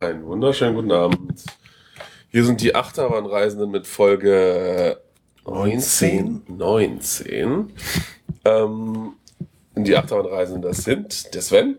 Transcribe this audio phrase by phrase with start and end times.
[0.00, 1.42] Einen wunderschönen guten Abend.
[2.28, 5.00] Hier sind die Achterbahnreisenden mit Folge
[5.46, 6.42] 19.
[6.48, 7.72] 19.
[8.44, 9.12] Ähm,
[9.74, 11.78] die Achterbahnreisenden, das sind der Sven,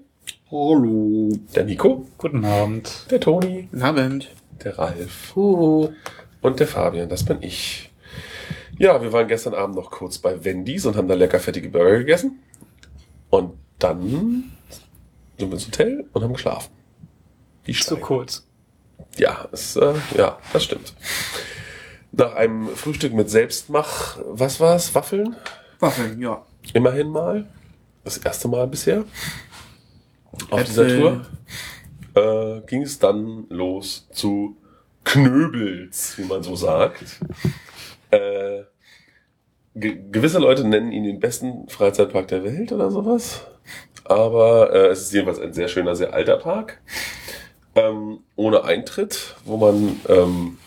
[0.50, 1.30] Hallo.
[1.56, 3.06] der Nico, Guten Abend.
[3.12, 4.29] der Toni, Guten Abend.
[4.63, 5.90] der Ralf Huhu.
[6.42, 7.92] und der Fabian, das bin ich.
[8.79, 11.99] Ja, wir waren gestern Abend noch kurz bei Wendy's und haben da lecker fettige Burger
[11.99, 12.40] gegessen.
[13.29, 14.02] Und dann
[15.38, 16.72] sind wir ins Hotel und haben geschlafen.
[17.68, 18.02] Wie Zu Steine.
[18.02, 18.48] kurz.
[19.18, 20.94] Ja, es, äh, ja, das stimmt.
[22.14, 24.96] Nach einem Frühstück mit Selbstmach, was war's?
[24.96, 25.36] Waffeln?
[25.80, 26.44] Waffeln, ja.
[26.74, 27.46] Immerhin mal.
[28.04, 29.04] Das erste Mal bisher.
[30.50, 31.26] Auf dieser Äpfel.
[32.14, 34.55] Tour äh, ging es dann los zu
[35.04, 37.20] Knöbels, wie man so sagt.
[38.10, 38.63] Äh,
[39.76, 43.46] ge gewisse Leute nennen ihn den besten Freizeitpark der Welt oder sowas.
[44.05, 46.82] Aber äh, es ist jedenfalls ein sehr schöner, sehr alter Park.
[47.77, 50.58] Ähm, ohne Eintritt, wo man ähm,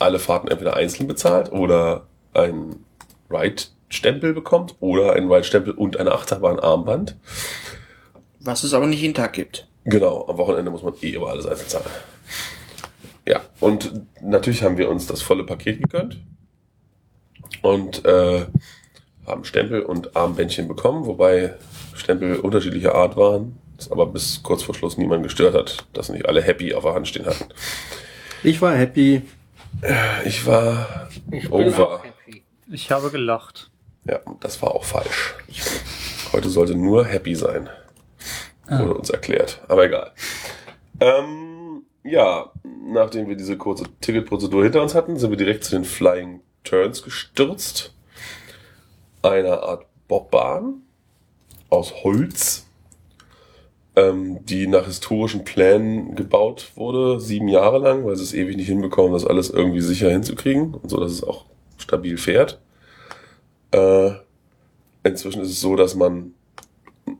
[0.00, 2.84] alle Fahrten entweder einzeln bezahlt oder ein
[3.30, 7.16] Ride-Stempel bekommt oder ein Ride-Stempel und eine Achterbahn-Armband.
[8.40, 9.68] Was es aber nicht jeden Tag gibt.
[9.84, 11.86] Genau, am Wochenende muss man eh über alles einzeln zahlen.
[13.24, 16.18] Ja, und natürlich haben wir uns das volle Paket gegönnt
[17.62, 18.46] und äh,
[19.24, 21.54] haben Stempel und Armbändchen bekommen, wobei
[21.94, 26.26] Stempel unterschiedlicher Art waren, es aber bis kurz vor Schluss niemand gestört hat, dass nicht
[26.26, 27.46] alle happy auf der Hand stehen hatten.
[28.42, 29.22] Ich war happy.
[30.24, 32.02] Ich war Ich bin over.
[32.70, 33.70] Ich habe gelacht.
[34.04, 35.34] Ja, das war auch falsch.
[36.32, 37.68] Heute sollte nur happy sein.
[38.68, 39.60] Wurde uns erklärt.
[39.68, 40.12] Aber egal.
[41.00, 45.84] Ähm, ja, nachdem wir diese kurze Ticketprozedur hinter uns hatten, sind wir direkt zu den
[45.84, 47.94] Flying Turns gestürzt.
[49.22, 50.82] Einer Art Bobbahn
[51.68, 52.65] aus Holz,
[53.96, 58.68] ähm, die nach historischen Plänen gebaut wurde, sieben Jahre lang, weil sie es ewig nicht
[58.68, 61.46] hinbekommen, das alles irgendwie sicher hinzukriegen und so, dass es auch
[61.78, 62.60] stabil fährt.
[63.70, 64.10] Äh,
[65.02, 66.34] inzwischen ist es so, dass man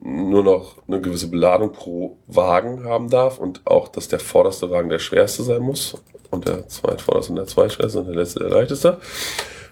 [0.02, 4.88] nur noch eine gewisse Beladung pro Wagen haben darf und auch, dass der vorderste Wagen
[4.88, 5.96] der schwerste sein muss
[6.30, 8.98] und der zweitvorderste und der zweitschwerste und der letzte der leichteste.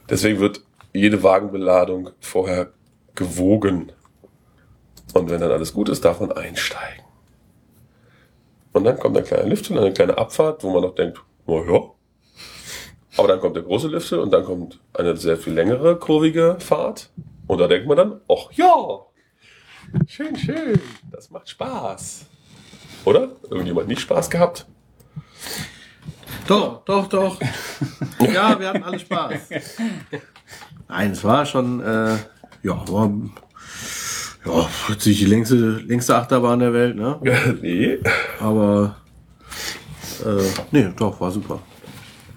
[0.09, 2.71] Deswegen wird jede Wagenbeladung vorher
[3.15, 3.93] gewogen.
[5.15, 7.05] Und wenn dann alles gut ist, darf man einsteigen.
[8.73, 11.65] Und dann kommt ein kleiner Lift und eine kleine Abfahrt, wo man noch denkt, na
[11.65, 11.81] ja.
[13.17, 17.11] Aber dann kommt der große Lifte und dann kommt eine sehr viel längere, kurvige Fahrt.
[17.47, 19.01] Und da denkt man dann, ach ja,
[20.09, 20.81] schön, schön,
[21.13, 22.27] das macht Spaß.
[23.05, 23.29] Oder?
[23.49, 24.67] Irgendjemand nicht Spaß gehabt?
[26.49, 27.41] Doch, doch, doch.
[28.21, 29.49] ja, wir hatten alle Spaß.
[30.89, 32.17] Nein, es war schon, äh,
[32.65, 33.13] ja, war,
[34.47, 37.19] ja, jetzt nicht die längste, längste Achterbahn der Welt, ne?
[37.63, 37.99] nee.
[38.41, 38.97] Aber,
[40.25, 41.61] äh, nee, doch, war super.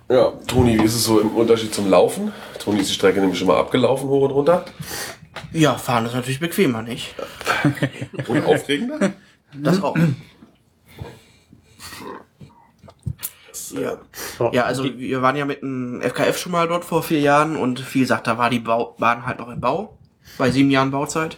[0.09, 2.31] Ja, Toni, wie ist es so im Unterschied zum Laufen?
[2.59, 4.65] Toni ist die Strecke nämlich schon mal abgelaufen, hoch und runter.
[5.51, 7.13] Ja, fahren ist natürlich bequemer, nicht?
[8.27, 9.13] Und aufregender?
[9.53, 9.95] Das auch.
[13.71, 13.97] Ja.
[14.51, 17.93] ja, also wir waren ja mit dem FKF schon mal dort vor vier Jahren und
[17.93, 19.97] wie gesagt, da war die Bau Bahn halt noch im Bau,
[20.37, 21.37] bei sieben Jahren Bauzeit.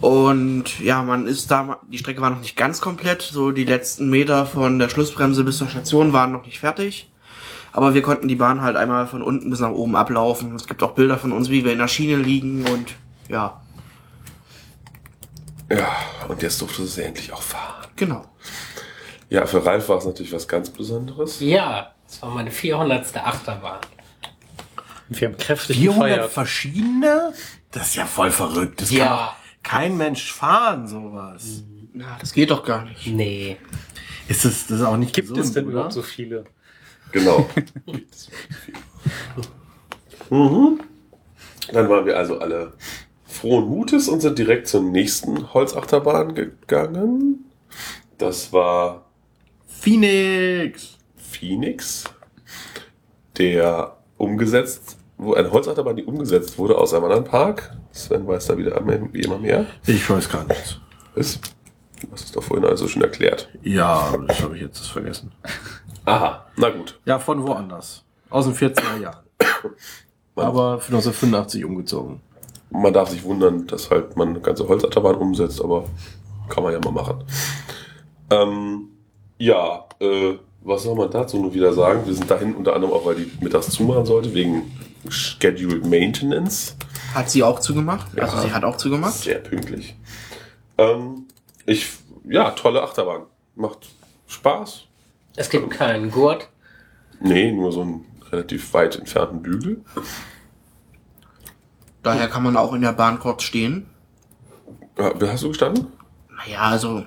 [0.00, 4.10] Und ja, man ist da, die Strecke war noch nicht ganz komplett, so die letzten
[4.10, 7.10] Meter von der Schlussbremse bis zur Station waren noch nicht fertig.
[7.72, 10.54] Aber wir konnten die Bahn halt einmal von unten bis nach oben ablaufen.
[10.54, 12.94] Es gibt auch Bilder von uns, wie wir in der Schiene liegen und
[13.28, 13.60] ja,
[15.70, 15.88] Ja,
[16.28, 17.86] und jetzt durfte sie endlich auch fahren.
[17.96, 18.24] genau.
[19.28, 21.40] Ja, für Ralf war es natürlich was ganz Besonderes.
[21.40, 23.16] Ja, das war meine 400.
[23.16, 23.80] Achterbahn.
[25.08, 26.30] Wir haben kräftig 400 gefeiert.
[26.32, 27.32] verschiedene?
[27.72, 28.82] Das ist ja voll verrückt.
[28.82, 29.36] Das kann Ja.
[29.66, 31.64] Kein Mensch fahren, sowas.
[31.92, 33.08] Na, das geht doch gar nicht.
[33.08, 33.56] Nee.
[34.28, 35.72] Ist das, das ist auch nicht Gibt gesund, es denn oder?
[35.72, 36.44] überhaupt so viele?
[37.10, 37.48] Genau.
[40.30, 40.80] mhm.
[41.72, 42.74] Dann waren wir also alle
[43.26, 47.50] frohen Mutes und sind direkt zur nächsten Holzachterbahn gegangen.
[48.18, 49.06] Das war
[49.66, 50.96] Phoenix!
[51.16, 52.04] Phoenix,
[53.36, 57.76] der umgesetzt, wo eine Holzachterbahn, die umgesetzt wurde aus einem anderen Park.
[57.96, 58.80] Sven weiß da wieder
[59.12, 59.66] wie immer mehr.
[59.86, 60.78] Ich weiß gar nichts.
[61.14, 61.40] Ist.
[62.02, 63.48] Du hast es doch vorhin also schon erklärt.
[63.62, 65.32] Ja, das habe ich jetzt vergessen.
[66.04, 67.00] Aha, na gut.
[67.06, 68.04] Ja, von woanders.
[68.28, 69.24] Aus den 40er Jahren.
[70.36, 72.20] Aber für 1985 umgezogen.
[72.70, 75.84] Man darf sich wundern, dass halt man eine ganze Holzachterbahn umsetzt, aber
[76.48, 77.24] kann man ja mal machen.
[78.30, 78.88] Ähm,
[79.38, 80.34] ja, äh,
[80.66, 82.04] was soll man dazu nur wieder sagen?
[82.06, 84.70] Wir sind dahin unter anderem auch, weil die mittags zumachen sollte, wegen
[85.08, 86.76] Scheduled Maintenance.
[87.14, 88.06] Hat sie auch zugemacht?
[88.18, 88.42] Also Ja.
[88.42, 89.14] sie hat auch zugemacht?
[89.14, 89.96] Sehr pünktlich.
[90.76, 91.26] Ähm,
[91.66, 91.86] ich,
[92.24, 93.22] ja, tolle Achterbahn.
[93.54, 93.88] Macht
[94.26, 94.82] Spaß.
[95.36, 96.48] Es gibt keinen Gurt.
[97.20, 99.84] Nee, nur so einen relativ weit entfernten Bügel.
[102.02, 103.86] Daher kann man auch in der Bahn kurz stehen.
[104.98, 105.86] Ja, Wie hast du gestanden?
[106.36, 107.04] Naja, also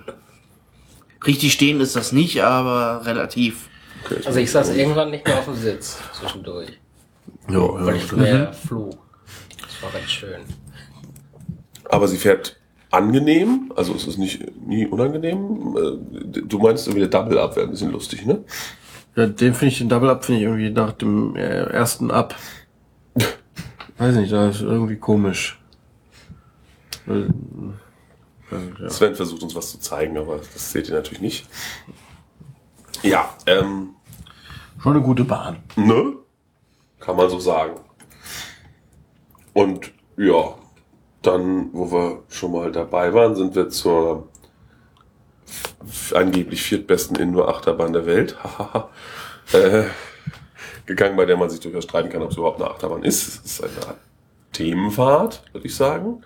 [1.26, 3.70] richtig stehen ist das nicht, aber relativ.
[4.06, 6.80] Okay, Also ich saß irgendwann nicht mehr auf dem Sitz zwischendurch,
[7.50, 8.18] Ja, weil ich ja.
[8.18, 8.98] mehr flog.
[9.62, 10.42] Das war ganz schön.
[11.90, 12.56] Aber sie fährt
[12.92, 15.76] angenehm, also es ist nicht nie unangenehm.
[15.78, 18.44] Äh, Du meinst irgendwie der Double Up wäre ein bisschen lustig, ne?
[19.16, 22.36] Ja, den finde ich, den Double Up finde ich irgendwie nach dem äh, ersten Up.
[23.98, 25.60] Weiß nicht, da ist irgendwie komisch.
[28.52, 28.90] Ja.
[28.90, 31.48] Sven versucht uns was zu zeigen, aber das seht ihr natürlich nicht.
[33.04, 33.96] Ja, ähm,
[34.82, 35.64] Schon eine gute Bahn.
[35.76, 36.14] ne?
[37.00, 37.80] Kann man so sagen.
[39.54, 40.56] Und ja,
[41.22, 44.30] dann, wo wir schon mal dabei waren, sind wir zur
[46.14, 48.36] angeblich viertbesten Indoor-Achterbahn der Welt.
[49.52, 49.86] Äh,
[50.86, 53.28] gegangen, bei der man sich durchaus streiten kann, ob es überhaupt eine Achterbahn ist.
[53.28, 53.96] Es ist eine
[54.54, 56.22] Themenfahrt, würde ich sagen.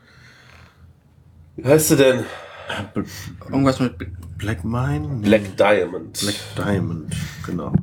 [1.56, 2.26] Wie heißt sie denn?
[3.50, 3.94] Irgendwas mit
[4.38, 5.20] Black Mine?
[5.22, 6.20] Black Diamond.
[6.20, 7.16] Black Diamond,
[7.46, 7.74] genau.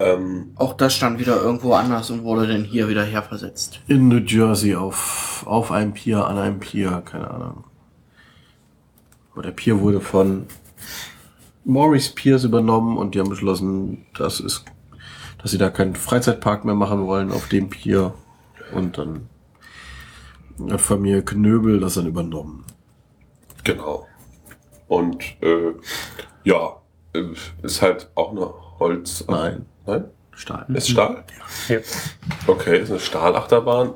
[0.00, 3.80] Ähm, auch das stand wieder irgendwo anders und wurde dann hier wieder herversetzt.
[3.88, 7.64] In New Jersey auf, auf einem Pier, an einem Pier, keine Ahnung.
[9.32, 10.46] Aber der Pier wurde von
[11.64, 14.64] Maurice Piers übernommen und die haben beschlossen, das ist,
[15.42, 18.14] dass sie da keinen Freizeitpark mehr machen wollen auf dem Pier.
[18.72, 19.28] Und dann
[20.78, 22.64] Familie Knöbel das dann übernommen.
[23.64, 24.06] Genau.
[24.88, 25.72] Und äh,
[26.44, 26.76] ja,
[27.12, 27.22] äh,
[27.62, 29.24] ist halt auch eine Holz.
[29.28, 29.66] Nein.
[29.86, 30.04] Nein?
[30.32, 30.66] Stahl.
[30.74, 31.24] Ist Stahl?
[31.68, 31.78] Ja.
[32.46, 33.94] Okay, ist eine Stahlachterbahn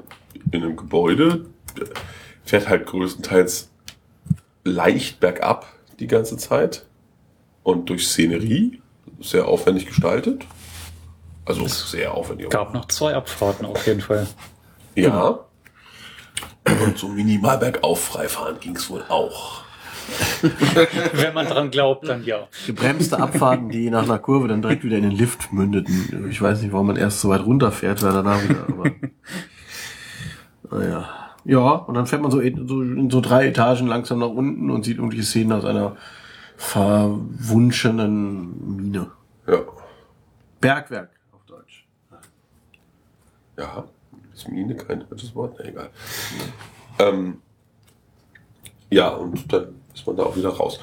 [0.51, 1.47] in einem Gebäude.
[2.45, 3.71] Fährt halt größtenteils
[4.65, 5.67] leicht bergab
[6.01, 6.87] die ganze Zeit.
[7.63, 8.81] Und durch Szenerie.
[9.21, 10.45] Sehr aufwendig gestaltet.
[11.45, 12.51] Also sehr aufwendig.
[12.51, 14.27] Gab noch zwei Abfahrten auf jeden Fall.
[14.97, 15.45] Ja.
[16.85, 19.63] Und so minimal bergauf freifahren ging es wohl auch.
[21.13, 22.49] Wenn man dran glaubt, dann ja.
[22.67, 26.29] Gebremste Abfahrten, die nach einer Kurve dann direkt wieder in den Lift mündeten.
[26.31, 28.91] Ich weiß nicht, warum man erst so weit runterfährt, weil danach wieder, aber.
[30.71, 31.09] Naja.
[31.45, 34.71] Ja, und dann fährt man so in, so in so drei Etagen langsam nach unten
[34.71, 35.97] und sieht irgendwelche Szenen aus einer
[36.57, 39.11] verwunschenen Mine.
[39.47, 39.59] Ja.
[40.61, 41.87] Bergwerk auf Deutsch.
[43.59, 43.85] Ja,
[44.49, 45.57] Mine kein deutsches Wort?
[45.59, 45.91] Na, egal.
[46.99, 47.43] Ähm,
[48.91, 50.79] ja, und dann ist man da auch wieder raus.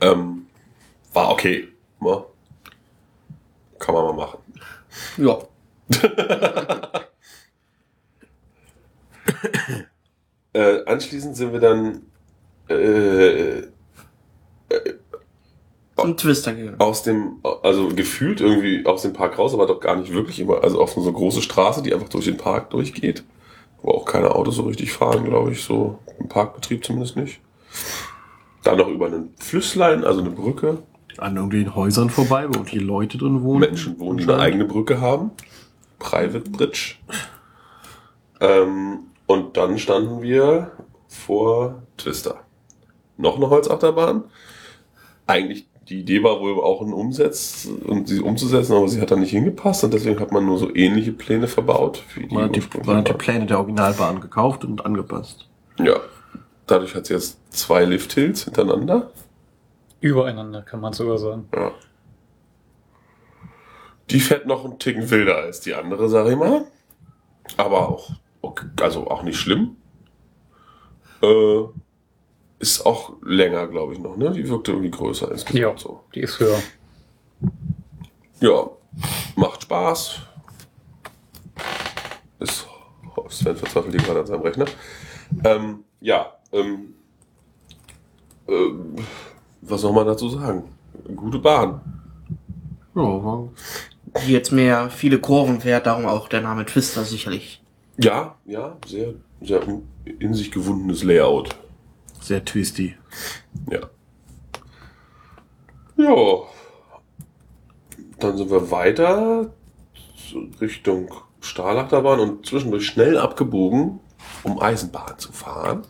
[0.00, 0.46] Ähm,
[1.12, 1.68] war okay.
[2.00, 2.24] Ne?
[3.78, 4.38] Kann man mal machen.
[5.16, 5.38] Ja.
[10.54, 12.02] Äh, anschließend sind wir dann
[12.68, 13.62] äh,
[16.02, 16.80] Zum Twister gegangen.
[16.80, 20.62] aus dem, also gefühlt irgendwie aus dem Park raus, aber doch gar nicht wirklich immer.
[20.62, 23.24] Also auf so eine große Straße, die einfach durch den Park durchgeht,
[23.82, 27.40] wo auch keine Autos so richtig fahren, glaube ich, so im Parkbetrieb zumindest nicht.
[28.62, 30.82] Dann noch über einen Flüsslein, also eine Brücke.
[31.18, 33.60] An irgendwelchen Häusern vorbei, wo hier Leute drin wohnen.
[33.60, 35.32] Menschen wohnen, die eine eigene Brücke haben.
[35.98, 36.94] Private Bridge.
[38.40, 40.72] Ähm, und dann standen wir
[41.08, 42.40] vor Twister.
[43.16, 44.24] Noch eine Holzachterbahn.
[45.26, 49.16] Eigentlich, die Idee war wohl auch ein Umsetz und sie umzusetzen, aber sie hat da
[49.16, 52.02] nicht hingepasst und deswegen hat man nur so ähnliche Pläne verbaut.
[52.14, 53.12] Wie die Man hat die, man hat die.
[53.14, 55.48] Pläne der Originalbahn gekauft und angepasst.
[55.78, 55.96] Ja.
[56.66, 59.10] Dadurch hat sie jetzt zwei Lift-Hills hintereinander.
[60.00, 61.48] Übereinander kann man sogar sagen.
[61.54, 61.72] Ja.
[64.10, 66.64] Die fährt noch einen Ticken wilder als die andere, sag ich mal.
[67.56, 69.76] Aber auch, okay, also auch nicht schlimm.
[71.22, 71.64] Äh,
[72.62, 74.30] ist auch länger, glaube ich, noch, ne?
[74.30, 76.00] Die wirkte irgendwie größer insgesamt Ja, so.
[76.14, 76.58] die ist höher.
[78.40, 78.70] Ja,
[79.34, 80.20] macht Spaß.
[82.38, 82.66] Ist,
[83.28, 84.66] Sven verzweifelt hier gerade an seinem Rechner.
[85.44, 86.94] Ähm, ja, ähm,
[88.46, 88.94] ähm,
[89.60, 90.64] was soll man dazu sagen?
[91.16, 91.80] Gute Bahn.
[92.94, 93.48] Ja, war
[94.24, 97.60] Die jetzt mehr viele Kurven fährt, darum auch der Name Twister sicherlich.
[97.98, 99.60] Ja, ja, sehr, sehr
[100.04, 101.56] in sich gewundenes Layout.
[102.22, 102.96] Sehr twisty.
[103.70, 103.80] Ja.
[105.96, 106.42] Ja.
[108.18, 109.52] Dann sind wir weiter
[110.60, 114.00] Richtung Stahlachterbahn und zwischendurch schnell abgebogen,
[114.44, 115.82] um Eisenbahn zu fahren.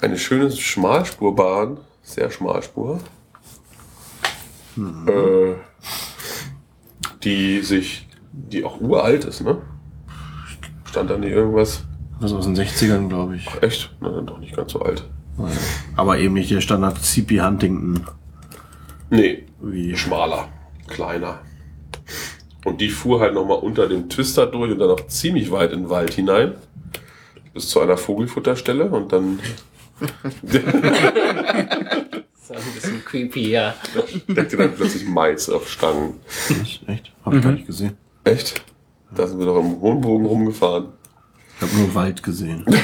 [0.00, 3.00] Eine schöne Schmalspurbahn, sehr Schmalspur.
[4.76, 5.54] Äh,
[7.22, 9.62] die sich, die auch uralt ist, ne?
[10.84, 11.84] Stand da nicht irgendwas?
[12.20, 13.46] Das ist aus den 60ern, glaube ich.
[13.60, 13.90] Echt?
[14.00, 15.04] Na, dann doch nicht ganz so alt.
[15.96, 18.06] Aber eben nicht der Standard CP Huntington.
[19.10, 19.96] Nee, Wie?
[19.96, 20.48] schmaler,
[20.86, 21.40] kleiner.
[22.64, 25.82] Und die fuhr halt nochmal unter dem Twister durch und dann auch ziemlich weit in
[25.82, 26.54] den Wald hinein.
[27.52, 29.38] Bis zu einer Vogelfutterstelle und dann
[32.42, 33.74] So ein bisschen creepy, ja.
[34.28, 36.14] deckte dann plötzlich Mais auf Stangen.
[36.60, 36.86] Echt?
[36.88, 37.12] Echt?
[37.24, 37.96] Hab ich gar nicht gesehen.
[38.24, 38.62] Echt?
[39.14, 40.88] Da sind wir doch im hohen Bogen rumgefahren.
[41.64, 42.64] Ich habe nur Wald gesehen.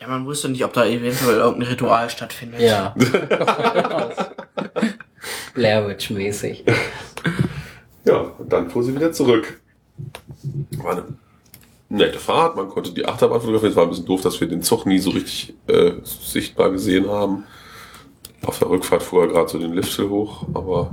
[0.00, 2.62] Ja, man wusste nicht, ob da eventuell irgendein Ritual stattfindet.
[2.62, 2.94] Ja.
[5.54, 6.64] Blair Witch mäßig.
[8.06, 9.60] Ja, und dann fuhr sie wieder zurück.
[10.78, 11.04] War eine
[11.90, 13.72] nette Fahrt, man konnte die Achterbahn fotografieren.
[13.72, 17.06] Es war ein bisschen doof, dass wir den Zug nie so richtig äh, sichtbar gesehen
[17.06, 17.44] haben.
[18.42, 20.92] Auf der Rückfahrt fuhr er gerade so den Lifthill hoch, aber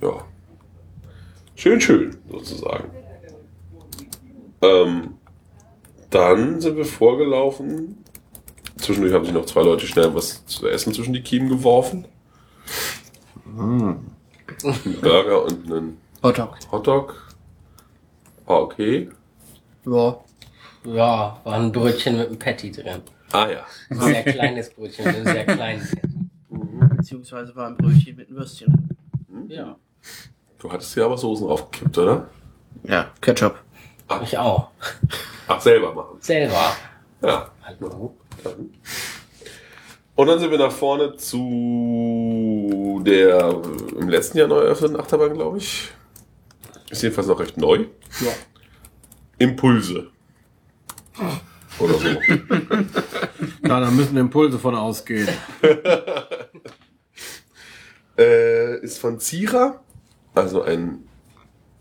[0.00, 0.24] ja.
[1.54, 3.03] Schön, schön, sozusagen.
[4.64, 5.14] Ähm,
[6.10, 8.04] dann sind wir vorgelaufen.
[8.76, 12.06] Zwischendurch haben sich noch zwei Leute schnell was zu essen zwischen die Kiemen geworfen.
[13.56, 14.04] Ein
[15.00, 16.56] Burger und einen Hotdog.
[16.70, 17.34] Hotdog.
[18.46, 19.10] War okay.
[19.86, 20.20] Ja.
[20.84, 23.00] Ja, war ein Brötchen mit einem Patty drin.
[23.32, 23.64] Ah ja.
[23.88, 26.96] Ein sehr kleines Brötchen mit einem sehr kleinen Patty.
[26.96, 28.96] Beziehungsweise war ein Brötchen mit einem Würstchen.
[29.48, 29.76] Ja.
[30.58, 32.28] Du hattest hier aber Soßen aufgekippt, oder?
[32.84, 33.63] Ja, Ketchup.
[34.22, 34.68] Ich auch.
[35.48, 36.18] Ach, selber machen.
[36.20, 36.76] Selber.
[37.22, 37.50] Ja.
[37.62, 38.14] Hallo.
[40.14, 45.34] Und dann sind wir nach vorne zu der äh, im letzten Jahr neu eröffneten Achterbahn,
[45.34, 45.90] glaube ich.
[46.90, 47.86] Ist jedenfalls noch recht neu.
[48.20, 48.32] Ja.
[49.38, 50.10] Impulse.
[51.78, 52.08] Oder so.
[53.66, 55.26] Ja, da müssen Impulse von ausgehen.
[58.18, 59.80] äh, ist von Zira,
[60.34, 61.08] also ein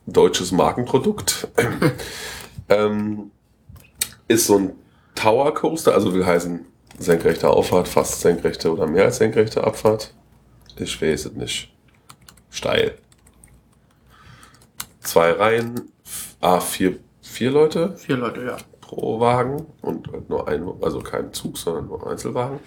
[0.06, 1.48] deutsches Markenprodukt.
[2.70, 3.32] ähm,
[4.28, 4.74] ist so ein
[5.16, 6.66] Tower Coaster, also will heißen
[6.98, 10.14] senkrechte Auffahrt, fast senkrechte oder mehr als senkrechte Abfahrt.
[10.78, 11.74] Ich weiß es nicht.
[12.50, 12.96] Steil.
[15.02, 15.92] Zwei Reihen,
[16.40, 18.58] ah, vier, vier Leute Vier Leute, ja.
[18.82, 22.60] pro Wagen und nur ein, also kein Zug, sondern nur Einzelwagen.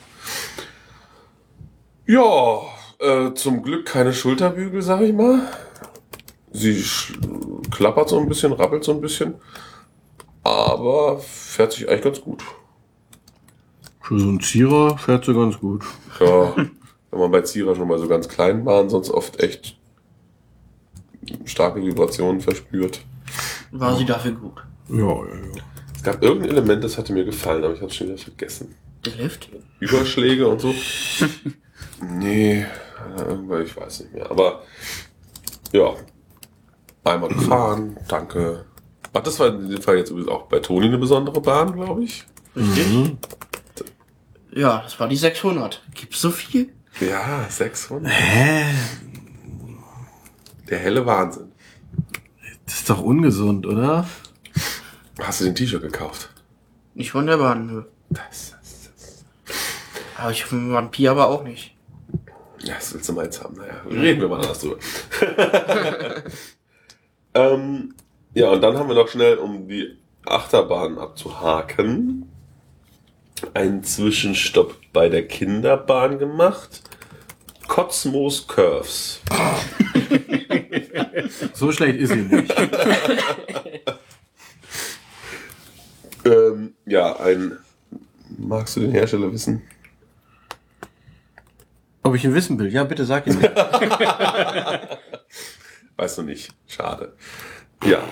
[2.07, 2.61] Ja,
[3.01, 5.41] äh, zum Glück keine Schulterbügel, sag ich mal.
[6.57, 6.83] Sie
[7.71, 9.35] klappert so ein bisschen, rappelt so ein bisschen,
[10.43, 12.43] aber fährt sich eigentlich ganz gut.
[14.01, 15.85] Für so einen Zierer fährt sie ganz gut.
[16.21, 16.57] Ja,
[17.11, 19.77] wenn man bei Zierer schon mal so ganz klein waren, sonst oft echt
[21.45, 23.01] starke Vibrationen verspürt.
[23.73, 24.65] War sie dafür gut.
[24.89, 25.63] Ja, ja, ja.
[25.95, 28.75] Es gab irgendein Element, das hatte mir gefallen, aber ich habe schon wieder vergessen.
[29.05, 29.49] Der Lift?
[29.81, 30.73] Überschläge und so.
[32.01, 34.31] nee, äh, irgendwann, ich weiß nicht mehr.
[34.31, 34.63] Aber
[35.73, 35.95] ja,
[37.07, 38.65] einmal gefahren, danke.
[39.13, 42.05] Ach, das war in dem Fall jetzt übrigens auch bei Toni eine besondere Bahn, glaube
[42.05, 42.25] ich.
[42.55, 43.17] Richtig?
[44.53, 45.83] Ja, das war die 600.
[45.95, 46.73] Gibt's so viel?
[47.01, 48.11] Ja, 600.
[48.11, 48.65] Hä?
[50.69, 51.53] Der helle Wahnsinn.
[52.65, 54.07] Das ist doch ungesund, oder?
[55.21, 56.31] Hast du den T-Shirt gekauft?
[56.95, 57.83] Nicht von der Bahn, nö.
[58.11, 59.25] Das, das, das,
[60.19, 61.75] Aber ich von Vampir aber auch nicht.
[62.61, 63.57] ja, das willst du mal jetzt haben.
[63.57, 64.79] Naja, reden wir mal anders drüber.
[67.37, 67.95] ähm,
[68.35, 72.31] ja, und dann haben wir noch schnell, um die Achterbahn abzuhaken,
[73.55, 76.83] einen Zwischenstopp bei der Kinderbahn gemacht.
[77.69, 79.21] Cosmos Curves.
[81.55, 82.55] So schlecht ist sie nicht.
[86.27, 87.57] Ähm, ja, ein.
[88.37, 89.63] Magst du den Hersteller wissen?
[92.03, 92.73] Ob ich ihn wissen will?
[92.73, 93.53] Ja, bitte sag ihn mir.
[95.97, 96.51] Weißt du nicht.
[96.67, 97.15] Schade.
[97.85, 98.03] Ja.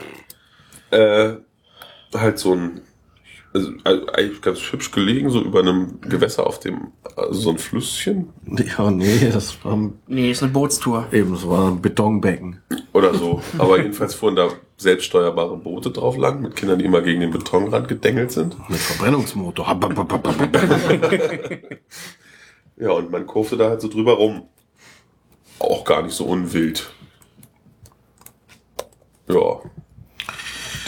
[0.90, 1.36] Äh,
[2.14, 2.80] halt so ein.
[3.52, 6.88] Also, also eigentlich ganz hübsch gelegen, so über einem Gewässer auf dem.
[7.16, 11.06] Also so ein Flüsschen Ja, nee, das war Nee, ist eine Bootstour.
[11.12, 12.60] eben, das war ein Betonbecken.
[12.92, 13.42] oder so.
[13.58, 17.86] Aber jedenfalls fuhren da selbststeuerbare Boote drauf lang, mit Kindern, die immer gegen den Betonrand
[17.86, 18.56] gedengelt sind.
[18.68, 19.66] Mit Verbrennungsmotor.
[22.76, 24.48] Ja, und man kurfte da halt so drüber rum.
[25.60, 26.90] Auch gar nicht so unwild.
[29.28, 29.60] Ja.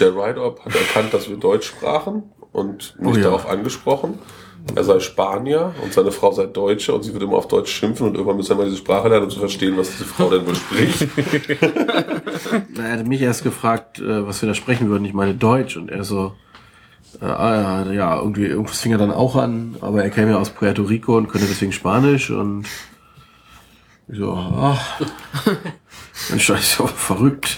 [0.01, 3.23] Der Ride-Up hat erkannt, dass wir Deutsch sprachen und mich Oh ja.
[3.25, 4.19] darauf angesprochen.
[4.75, 8.09] Er sei Spanier und seine Frau sei Deutsche und sie würde immer auf Deutsch schimpfen
[8.09, 10.45] und irgendwann müsse er mal diese Sprache lernen, um zu verstehen, was diese Frau denn
[10.47, 11.07] wohl spricht.
[12.77, 15.05] Er hatte mich erst gefragt, äh, was wir da sprechen würden.
[15.05, 15.77] Ich meine Deutsch.
[15.77, 16.35] Und er so,
[17.21, 20.39] äh, ah, ja, ja, irgendwie, irgendwas fing er dann auch an, aber er käme ja
[20.39, 22.67] aus Puerto Rico und könnte deswegen Spanisch und
[24.09, 25.01] ich so, ach,
[26.31, 27.57] Mensch, das ist ja verrückt.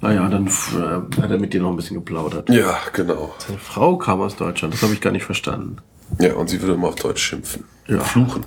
[0.00, 2.48] Naja, dann äh, hat er mit dir noch ein bisschen geplaudert.
[2.50, 3.34] Ja, genau.
[3.38, 5.78] Seine Frau kam aus Deutschland, das habe ich gar nicht verstanden.
[6.18, 7.64] Ja, und sie würde immer auf Deutsch schimpfen.
[7.86, 8.00] Ja.
[8.00, 8.46] Fluchen.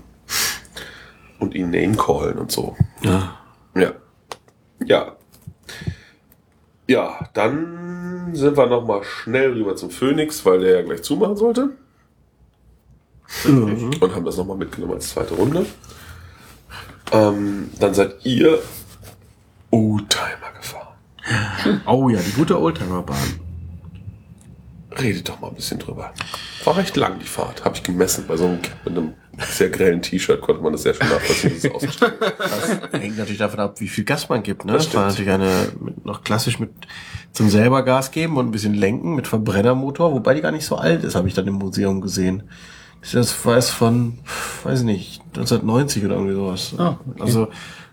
[1.39, 2.75] und ihn name callen und so.
[3.01, 3.37] Ja.
[3.75, 3.93] Ja.
[4.85, 5.15] Ja.
[6.87, 11.37] Ja, dann sind wir noch mal schnell rüber zum Phoenix, weil der ja gleich zumachen
[11.37, 11.69] sollte.
[13.45, 13.91] Mhm.
[13.99, 15.65] Und haben das noch mal mitgenommen als zweite Runde.
[17.11, 18.59] Ähm, dann seid ihr
[19.69, 20.40] Oldtimer gefahren.
[21.85, 23.39] Oh ja, die gute Oldtimerbahn.
[24.99, 26.13] Redet doch mal ein bisschen drüber.
[26.65, 27.63] War recht lang die Fahrt.
[27.63, 28.25] Habe ich gemessen.
[28.27, 31.53] Bei so einem Cap mit einem sehr grellen T-Shirt konnte man das sehr schön nachvollziehen,
[31.53, 32.01] wie es aussieht.
[32.01, 34.65] Das hängt natürlich davon ab, wie viel Gas man gibt.
[34.65, 34.73] Ne?
[34.73, 36.71] Das Das, war natürlich eine mit, noch klassisch mit
[37.31, 40.75] zum selber Gas geben und ein bisschen lenken mit Verbrennermotor, wobei die gar nicht so
[40.75, 42.43] alt ist, habe ich dann im Museum gesehen.
[43.13, 44.19] Das weiß von,
[44.63, 46.75] weiß ich nicht, 1990 oder irgendwie sowas.
[46.77, 47.21] Ah, okay.
[47.21, 47.47] Also,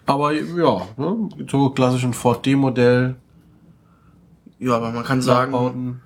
[0.04, 1.28] aber ja, ne?
[1.48, 3.16] so klassischen Ford D-Modell,
[4.58, 6.00] Ja, aber man kann sagen,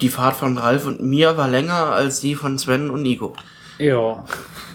[0.00, 3.34] die Fahrt von Ralf und mir war länger als die von Sven und Nico.
[3.78, 4.24] Ja.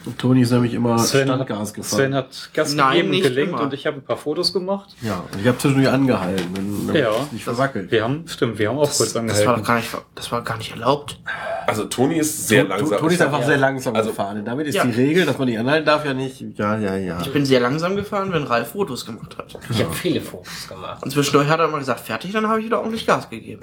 [0.06, 1.98] Und Toni ist nämlich immer Sven hat, Standgas gefahren.
[2.00, 3.62] Sven hat Gas Nein, gegeben und nicht gelenkt immer.
[3.64, 4.90] und ich habe ein paar Fotos gemacht.
[5.02, 7.12] ja, und ich habe zwischendurch angehalten, wenn, damit Ja.
[7.26, 7.92] es nicht verwackelt.
[7.92, 9.56] Wir haben, stimmt, wir haben auch kurz Das war angehalten.
[9.62, 11.20] doch gar nicht, das war gar nicht erlaubt.
[11.68, 13.00] Also Toni ist sehr To- langsam.
[13.00, 13.46] Toni ist einfach Ja.
[13.46, 14.40] sehr langsam Also- gefahren.
[14.40, 14.86] Und damit ist Ja.
[14.86, 16.42] die Regel, dass man nicht anhalten darf, ja nicht.
[16.58, 17.20] Ja, ja, ja.
[17.22, 19.56] Ich bin sehr langsam gefahren, wenn Ralf Fotos gemacht hat.
[19.70, 21.04] Ich habe viele Fotos gemacht.
[21.04, 23.62] Und zwischendurch hat er mal gesagt, fertig, dann habe ich wieder ordentlich Gas gegeben.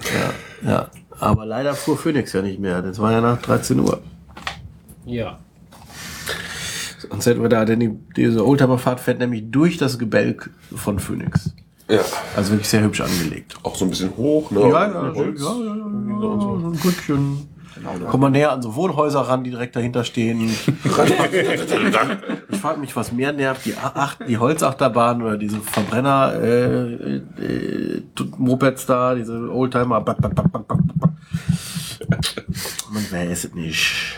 [0.63, 0.87] Ja, ja.
[1.19, 2.81] Aber leider fuhr Phoenix ja nicht mehr.
[2.81, 3.99] Das war ja nach 13 Uhr.
[5.07, 5.39] Ja.
[7.09, 11.51] Sonst hätten wir da, denn die, diese Oldtimer-Fahrt fährt nämlich durch das Gebälk von Phoenix.
[11.89, 12.01] Ja,
[12.35, 13.55] Also wirklich sehr hübsch angelegt.
[13.63, 14.59] auch so ein bisschen hoch, ne?
[14.61, 15.41] Ja, ja, Holz.
[15.41, 17.47] ja, ja, ja, ja, so ein Brückchen.
[18.09, 20.49] Kommt man näher an so Wohnhäuser ran, die direkt dahinter stehen.
[22.49, 28.01] Ich frage mich, was mehr nervt, die, Acht, die Holzachterbahn oder diese Verbrenner äh, äh,
[28.37, 30.03] Mopeds da, diese Oldtimer.
[32.91, 34.17] Man weiß es nicht.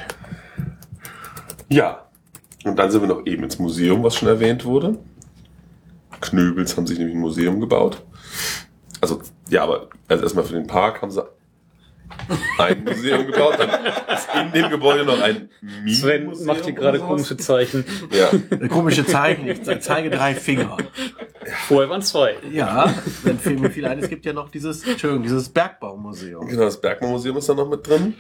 [1.69, 2.05] Ja.
[2.65, 4.97] Und dann sind wir noch eben ins Museum, was schon erwähnt wurde.
[6.21, 8.01] Knöbels haben sich nämlich ein Museum gebaut.
[9.01, 11.23] Also, ja, aber also erstmal für den Park haben sie
[12.57, 13.69] ein Museum gebaut, dann
[14.13, 15.49] ist in dem Gebäude noch ein
[15.87, 17.85] Sven Mini-Museum macht hier gerade komische Zeichen.
[18.11, 20.75] Ja, Komische Zeichen, ich ze- zeige drei Finger.
[21.67, 22.35] Vorher waren zwei.
[22.51, 23.99] Ja, dann fehlt mir viel ein.
[23.99, 26.45] Es gibt ja noch dieses, Entschuldigung, dieses Bergbaumuseum.
[26.47, 28.15] genau, das Bergmann-Museum ist da noch mit drin.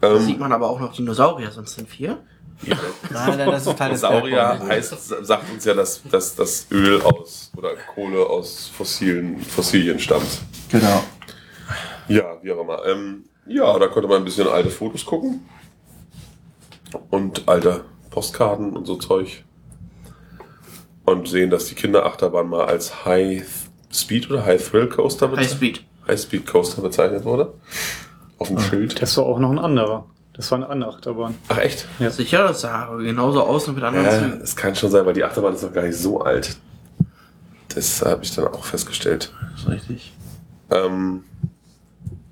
[0.00, 2.22] Da Ähm, sieht man aber auch noch Dinosaurier, sonst sind vier.
[2.64, 7.00] Nein, nein, das ist Teil des Saurier heißt, sagt uns ja, dass, dass das Öl
[7.02, 10.40] aus oder Kohle aus fossilen Fossilien stammt.
[10.70, 11.02] Genau.
[12.08, 12.84] Ja, wie auch immer.
[12.86, 15.46] Ähm, ja, da konnte man ein bisschen alte Fotos gucken.
[17.10, 19.44] Und alte Postkarten und so Zeug.
[21.04, 23.44] Und sehen, dass die Kinderachterbahn mal als High
[23.92, 25.84] Speed oder High Thrill Coaster High Speed.
[26.06, 27.54] High Speed Coaster bezeichnet wurde.
[28.38, 29.00] Auf dem Schild.
[29.00, 30.06] Das war auch noch ein anderer.
[30.34, 31.34] Das war eine andere Achterbahn.
[31.48, 31.86] Ach echt?
[32.10, 34.40] Sicher, das sah genauso aus und mit anderen Ja, Zügen.
[34.42, 36.56] es kann schon sein, weil die Achterbahn ist noch gar nicht so alt.
[37.74, 39.32] Das habe ich dann auch festgestellt.
[39.52, 40.12] Das ist richtig.
[40.70, 41.24] Ähm,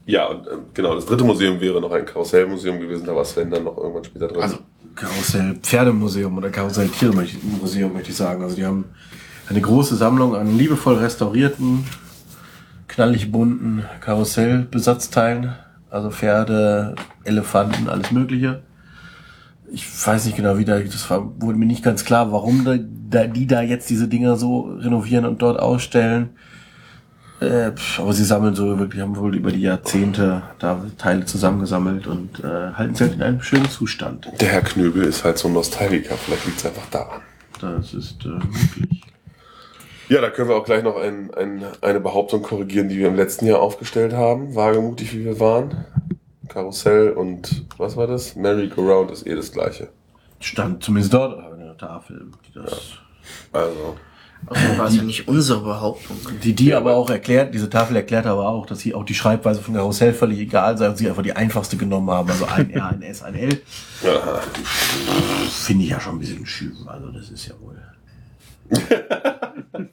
[0.07, 3.51] ja, und ähm, genau, das dritte Museum wäre noch ein Karussellmuseum gewesen, da war Sven
[3.51, 4.43] dann noch irgendwann später drin.
[4.43, 4.59] Also
[4.95, 8.43] Karussell Pferdemuseum oder Karussell Tiermuseum möchte ich sagen.
[8.43, 8.87] Also die haben
[9.49, 11.87] eine große Sammlung an liebevoll restaurierten,
[12.89, 15.55] knallig bunten Karussellbesatzteilen.
[15.91, 18.63] Also Pferde, Elefanten, alles Mögliche.
[19.73, 22.77] Ich weiß nicht genau, wie da, das war, wurde mir nicht ganz klar, warum da,
[22.79, 26.31] da, die da jetzt diese Dinger so renovieren und dort ausstellen.
[27.41, 32.41] Äh, aber sie sammeln so wirklich, haben wohl über die Jahrzehnte da Teile zusammengesammelt und
[32.41, 34.29] äh, halten sie halt in einem schönen Zustand.
[34.41, 37.23] Der Herr Knöbel ist halt so ein Nostalgiker, vielleicht liegt es einfach daran.
[37.61, 39.03] Das ist äh, möglich.
[40.11, 43.15] Ja, da können wir auch gleich noch ein, ein, eine Behauptung korrigieren, die wir im
[43.15, 45.85] letzten Jahr aufgestellt haben, wagemutig wie wir waren.
[46.49, 48.35] Karussell und was war das?
[48.35, 49.89] Merry-Go-Round ist eh das gleiche.
[50.41, 52.27] Stand zumindest dort auf der Tafel.
[52.49, 52.99] Die, das,
[53.53, 53.97] Also,
[54.47, 56.17] Also war es ja nicht unsere Behauptung.
[56.43, 59.61] die, die aber auch erklärt, diese Tafel erklärt aber auch, dass sie auch die Schreibweise
[59.61, 62.29] von Karussell völlig egal sei und sie einfach die einfachste genommen haben.
[62.29, 63.63] Also ein R, ein S, ein L.
[65.51, 66.89] Finde ich ja schon ein bisschen schüben.
[66.89, 67.77] Also das ist ja wohl.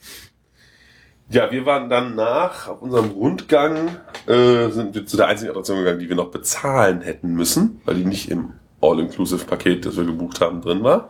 [1.29, 3.89] Ja, wir waren dann nach, auf unserem Rundgang,
[4.27, 7.95] äh, sind wir zu der einzigen Attraktion gegangen, die wir noch bezahlen hätten müssen, weil
[7.95, 11.09] die nicht im All-Inclusive-Paket, das wir gebucht haben, drin war.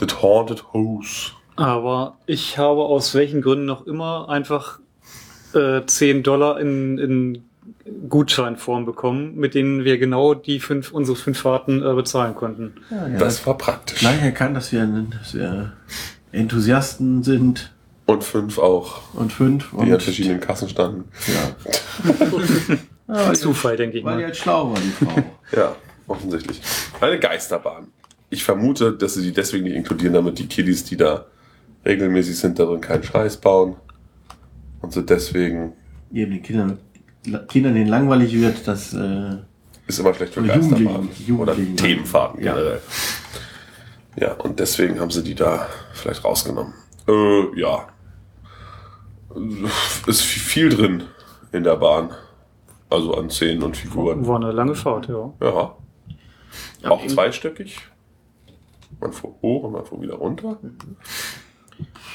[0.00, 1.32] The Haunted House.
[1.56, 4.80] Aber ich habe aus welchen Gründen noch immer einfach
[5.52, 7.44] äh, 10 Dollar in, in
[8.08, 12.72] Gutscheinform bekommen, mit denen wir genau die fünf, unsere fünf Fahrten äh, bezahlen konnten.
[12.90, 13.98] Ja, ja, Das war praktisch.
[13.98, 15.72] gleich erkannt, dass wir, dass wir
[16.32, 17.70] Enthusiasten sind
[18.06, 19.70] Und fünf auch, und fünf.
[19.70, 21.04] die Und, an verschiedenen Kassen standen.
[23.08, 23.32] ja.
[23.34, 24.26] Zufall, denke ich Weil die mal.
[24.26, 25.22] halt schlau war, die Frau.
[25.56, 26.60] Ja, offensichtlich.
[27.00, 27.88] Eine Geisterbahn.
[28.30, 31.26] ich vermute, dass sie die deswegen nicht inkludieren, damit die Kiddies, die da
[31.84, 33.76] regelmäßig sind, darin keinen Scheiß bauen.
[34.80, 35.74] Und so deswegen
[36.12, 36.78] Eben den Kindern,
[37.48, 39.36] Kindern denen langweilig wird, das, äh,
[39.86, 41.08] ist immer schlecht für Geisterfahrten.
[41.26, 41.76] Jugendlichen, Oder.
[41.76, 42.54] Themenfahrten Ja.
[42.54, 42.80] generell.
[44.16, 46.72] Ja, und deswegen haben sie die da vielleicht rausgenommen.
[47.08, 47.88] Äh, ja.
[50.06, 51.04] Ist viel drin
[51.52, 52.10] in der Bahn.
[52.90, 54.26] Also an Szenen und Figuren.
[54.26, 55.32] War eine lange Fahrt, ja.
[55.40, 55.76] Ja.
[56.82, 57.78] Ja, Auch zweistöckig.
[59.00, 60.58] Man fuhr hoch und man fuhr wieder runter.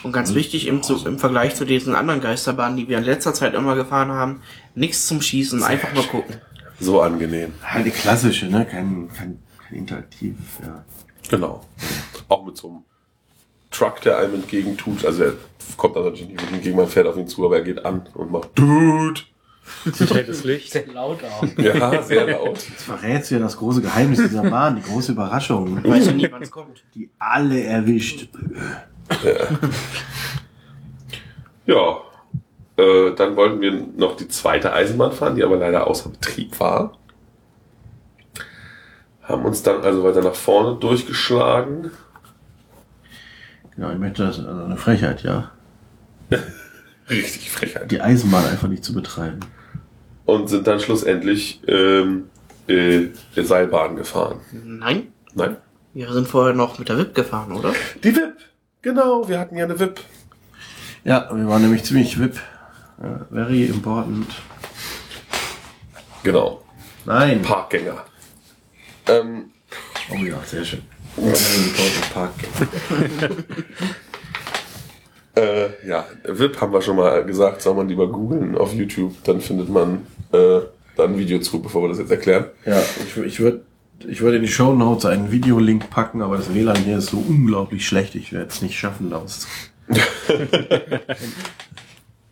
[0.04, 3.34] Und ganz wichtig im, zu, im Vergleich zu diesen anderen Geisterbahnen, die wir in letzter
[3.34, 4.42] Zeit immer gefahren haben,
[4.76, 6.36] nichts zum Schießen, einfach nur gucken.
[6.80, 7.54] So angenehm.
[7.64, 10.86] halt die klassische, ne, kein, kein, kein Interaktiv, ja.
[11.30, 11.66] Genau.
[12.30, 12.84] Auch mit so einem
[13.72, 15.06] Truck, der einem entgegentut.
[15.06, 15.34] Also er
[15.76, 18.32] kommt natürlich nicht wirklich entgegen, man fährt auf ihn zu, aber er geht an und
[18.32, 19.22] macht Dude.
[20.10, 20.72] Helles Licht.
[20.72, 21.46] Sehr laut auch.
[21.58, 22.56] Ja, sehr laut.
[22.58, 26.12] Jetzt verrätst du ja das große Geheimnis dieser Bahn, die große Überraschung, Ich weiß ja
[26.14, 26.84] nie, wann es kommt.
[26.96, 28.30] die alle erwischt.
[31.66, 31.98] Ja,
[32.78, 36.98] äh, dann wollten wir noch die zweite Eisenbahn fahren, die aber leider außer Betrieb war.
[39.24, 41.92] Haben uns dann also weiter nach vorne durchgeschlagen.
[43.78, 45.52] Genau, ich möchte das, also eine Frechheit, ja.
[47.10, 47.90] Richtig Frechheit.
[47.92, 49.40] Die Eisenbahn einfach nicht zu betreiben.
[50.26, 52.30] Und sind dann schlussendlich ähm,
[52.68, 54.42] äh, Seilbahn gefahren.
[54.52, 55.58] Nein, Nein?
[55.94, 57.74] wir sind vorher noch mit der WIP gefahren, oder?
[58.04, 58.36] Die VIP.
[58.82, 60.02] Genau, wir hatten ja eine VIP.
[61.06, 62.40] Ja, wir waren nämlich ziemlich VIP.
[63.02, 64.28] Ja, very important.
[66.24, 66.64] Genau.
[67.06, 67.42] Nein.
[67.44, 68.04] Parkgänger.
[69.08, 69.52] Ähm,
[70.10, 70.82] Oh ja, sehr schön.
[75.36, 79.40] Äh, ja, VIP haben wir schon mal gesagt, soll man lieber googeln auf YouTube, dann
[79.40, 80.62] findet man äh,
[80.96, 82.46] da ein Video zu, bevor wir das jetzt erklären.
[82.66, 83.62] Ja, ich, ich würde
[84.08, 87.18] ich würd in die Show Notes einen Videolink packen, aber das WLAN hier ist so
[87.18, 89.48] unglaublich schlecht, ich werde es nicht schaffen, daraus.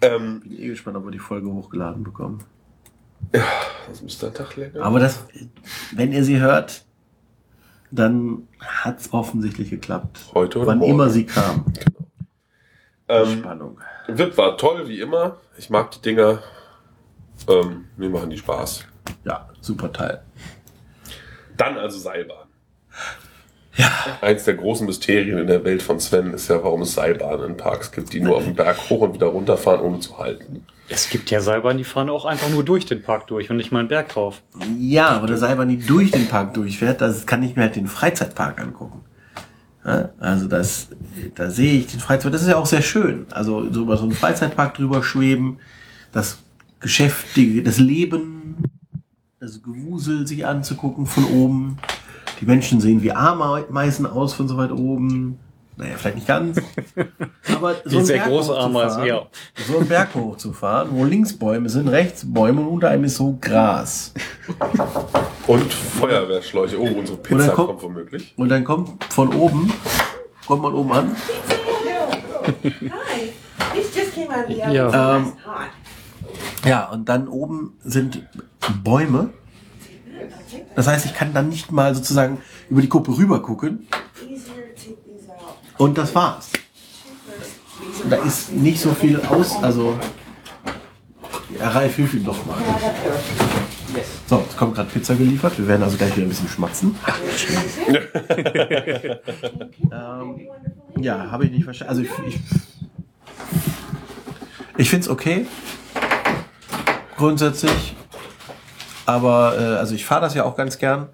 [0.05, 2.43] Ähm, Bin eh gespannt, ob wir die Folge hochgeladen bekommen.
[3.31, 4.83] das müsste ein Tag länger.
[4.83, 5.25] Aber das,
[5.95, 6.84] wenn ihr sie hört,
[7.95, 10.19] dann hat es offensichtlich geklappt.
[10.33, 10.91] Heute oder Wann morgen.
[10.91, 11.65] immer sie kam.
[13.07, 13.79] ähm, Spannung.
[14.07, 15.37] VIP war toll, wie immer.
[15.57, 16.39] Ich mag die Dinger.
[17.47, 18.85] Ähm, mir machen die Spaß.
[19.23, 20.23] Ja, super Teil.
[21.57, 22.47] Dann also Seilbahn.
[23.77, 23.91] Ja.
[24.21, 27.57] Eins der großen Mysterien in der Welt von Sven ist ja, warum es Seilbahnen in
[27.57, 30.65] Parks gibt, die nur auf den Berg hoch und wieder runterfahren, ohne zu halten.
[30.87, 33.71] Es gibt ja Seilbahnen, die fahren auch einfach nur durch den Park durch und nicht
[33.71, 34.43] mal einen Berg drauf.
[34.77, 37.87] Ja, aber der Seilbahn, die durch den Park durchfährt, das kann ich mir halt den
[37.87, 39.01] Freizeitpark angucken.
[39.83, 40.89] Ja, also das,
[41.33, 43.25] da sehe ich den Freizeitpark, das ist ja auch sehr schön.
[43.31, 45.59] Also so über so einen Freizeitpark drüber schweben,
[46.11, 46.37] das
[46.79, 48.57] Geschäft, die, das Leben,
[49.39, 51.77] das Gewusel sich anzugucken von oben.
[52.41, 55.39] Die Menschen sehen wie Ameisen aus von so weit oben.
[55.77, 56.57] Naja, vielleicht nicht ganz.
[57.53, 59.63] Aber so sehr Berg große Ameisen, hochzufahren, ja.
[59.67, 63.37] So einen Berg hochzufahren, wo links Bäume sind, rechts Bäume und unter einem ist so
[63.41, 64.13] Gras.
[65.47, 66.79] Und Feuerwehrschläuche.
[66.79, 68.33] Oh, unsere Und Pizza kommt- kommt womöglich.
[68.37, 69.71] Und dann kommt von oben,
[70.47, 71.15] kommt man oben an.
[74.71, 75.17] Ja.
[75.17, 75.33] Ähm.
[76.65, 78.23] Ja, und dann oben sind
[78.83, 79.29] Bäume.
[80.75, 83.87] Das heißt, ich kann dann nicht mal sozusagen über die Kuppe rüber gucken.
[85.77, 86.51] Und das war's.
[88.09, 89.97] Da ist nicht so viel aus, also.
[91.57, 92.57] Ja, Ralf, hilf ihm doch mal.
[94.27, 95.57] So, es kommt gerade Pizza geliefert.
[95.57, 96.95] Wir werden also gleich wieder ein bisschen schmatzen.
[99.91, 100.41] ähm,
[100.97, 101.89] ja, habe ich nicht verstanden.
[101.89, 102.39] Also ich, ich,
[104.77, 105.45] ich finde es okay.
[107.15, 107.95] Grundsätzlich.
[109.05, 111.07] Aber, äh, also ich fahre das ja auch ganz gern.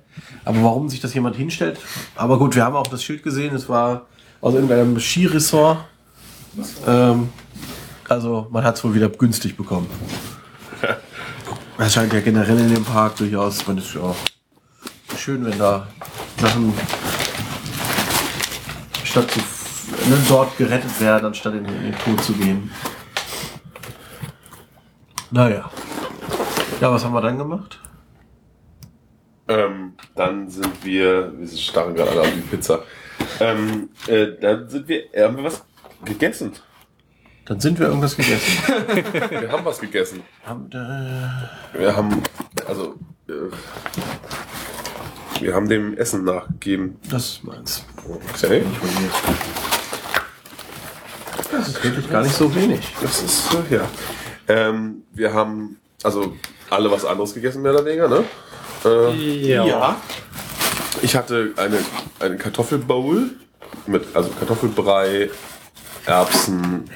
[0.46, 1.80] Aber warum sich das jemand hinstellt?
[2.16, 3.56] Aber gut, wir haben auch das Schild gesehen.
[3.56, 4.08] Es war
[4.40, 5.80] aus irgendeinem Skiresort.
[6.88, 7.30] Ähm,
[8.08, 9.90] also man hat es wohl wieder günstig bekommen.
[11.78, 14.14] Es scheint ja generell in dem Park durchaus, man ist ja
[15.18, 15.88] schön, wenn da
[16.40, 16.72] Sachen
[19.04, 19.40] statt zu,
[20.08, 22.70] ne, dort gerettet werden, anstatt in, in den Tod zu gehen.
[25.32, 25.72] Naja.
[26.82, 27.80] Ja, was haben wir dann gemacht?
[29.48, 32.82] Ähm, dann sind wir, wir starren gerade alle auf die Pizza.
[33.40, 35.64] Ähm, äh, dann sind wir, äh, haben wir was
[36.04, 36.54] gegessen.
[37.46, 38.64] Dann sind wir irgendwas gegessen.
[39.30, 40.24] Wir haben was gegessen.
[40.44, 42.24] haben, äh, Wir haben,
[42.68, 42.96] also,
[43.28, 43.34] äh,
[45.40, 47.00] wir haben dem Essen nachgegeben.
[47.10, 47.84] das ist meins.
[48.08, 48.64] Okay.
[51.52, 52.94] Das ist wirklich gar nicht so wenig.
[53.02, 53.88] Das ist, äh, ja.
[54.48, 56.36] Ähm, wir haben, also,
[56.70, 58.24] alle was anderes gegessen, mehr oder weniger, ne?
[58.86, 59.66] Äh, Ja.
[59.66, 60.02] Ja.
[61.02, 61.78] Ich hatte eine,
[62.20, 63.32] eine Kartoffelbowl
[63.88, 65.30] mit also Kartoffelbrei,
[66.06, 66.90] Erbsen,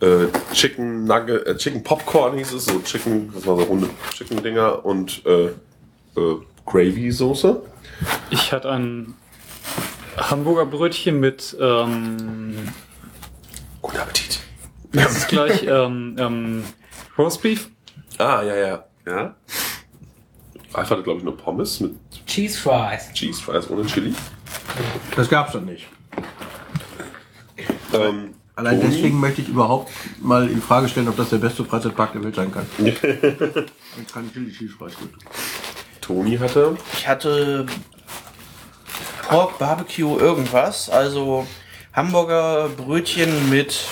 [0.00, 4.42] äh, Chicken Nugget, äh, Chicken Popcorn hieß es, so Chicken, das war so runde Chicken
[4.42, 7.62] Dinger und äh, äh, Gravy Soße.
[8.30, 9.14] Ich hatte ein
[10.16, 12.68] Hamburger Brötchen mit, ähm,
[13.80, 14.40] Guten Appetit.
[14.92, 16.64] das ist gleich, ähm, ähm,
[17.16, 17.70] Roastbeef.
[18.18, 18.84] Ah, ja, ja.
[19.06, 19.34] Ja.
[20.72, 21.94] Einfach hatte, glaube ich, nur Pommes mit
[22.26, 23.12] Cheese Fries.
[23.14, 24.14] Cheese Fries ohne Chili.
[25.14, 25.86] Das gab's doch nicht.
[27.94, 28.92] Ähm, Allein Toni?
[28.92, 32.34] deswegen möchte ich überhaupt mal in Frage stellen, ob das der beste Freizeitpark der Welt
[32.34, 32.66] sein kann.
[33.98, 35.10] Ich kann Chili Cheese Fries gut.
[36.02, 37.64] Toni hatte Ich hatte
[39.28, 41.46] Pork Barbecue irgendwas, also
[41.94, 43.86] Hamburger Brötchen mit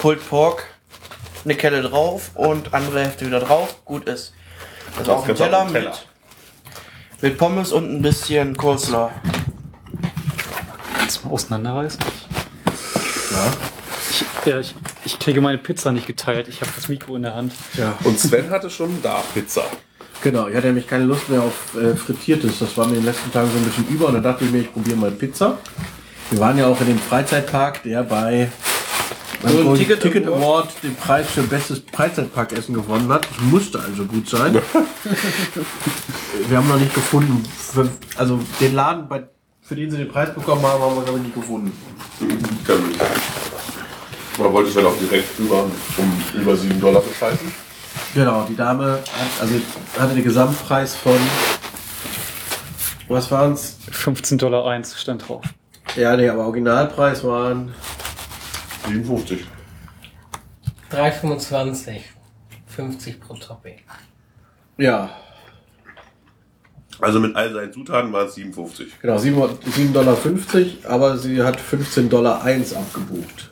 [0.00, 0.64] Pulled Pork,
[1.44, 3.76] eine Kelle drauf und andere Hälfte wieder drauf.
[3.84, 4.32] Gut ist.
[4.98, 5.90] Also auf Teller, dem Teller.
[5.90, 6.06] Mit,
[7.22, 9.10] mit Pommes und ein bisschen Coleslaw.
[10.98, 12.00] Kannst du mal auseinanderreißen?
[13.30, 13.52] Ja.
[14.10, 14.74] Ich, ja, ich,
[15.04, 16.48] ich kriege meine Pizza nicht geteilt.
[16.48, 17.52] Ich habe das Mikro in der Hand.
[17.74, 17.94] ja.
[18.04, 19.64] und Sven hatte schon da Pizza.
[20.22, 22.58] Genau, ich hatte nämlich keine Lust mehr auf äh, Frittiertes.
[22.58, 24.50] Das war mir in den letzten Tagen so ein bisschen über und dann dachte ich
[24.50, 25.58] mir, ich probiere mal Pizza.
[26.30, 28.50] Wir waren ja auch in dem Freizeitpark, der bei
[29.42, 30.42] beim So ein Ticket Ticket, Award.
[30.42, 33.26] Award den Preis für bestes Freizeitparkessen gewonnen hat.
[33.30, 34.54] Das musste also gut sein.
[36.48, 39.24] wir haben noch nicht gefunden, für, also den Laden, bei,
[39.62, 41.72] für den sie den Preis bekommen haben, haben wir glaube ich nicht gefunden.
[44.38, 47.52] Man wollte Sven auch direkt über, um über 7 Dollar bescheißen.
[48.14, 49.02] Genau, die Dame hat,
[49.40, 49.54] also
[49.98, 51.16] hatte den Gesamtpreis von,
[53.08, 53.78] was waren's?
[53.90, 55.44] 15,01 Dollar stand drauf.
[55.96, 57.74] Ja, nee, aber Originalpreis waren
[58.88, 59.38] 57.
[60.90, 62.00] 3,25.
[62.66, 63.78] 50 pro Topping.
[64.76, 65.10] Ja,
[67.00, 69.00] Also mit all seinen Zutaten waren es 57.
[69.00, 70.16] genau, 7,50 Dollar,
[70.84, 73.50] aber sie hat 15,01 Dollar abgebucht.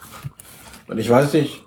[0.88, 1.62] Und ich weiß nicht,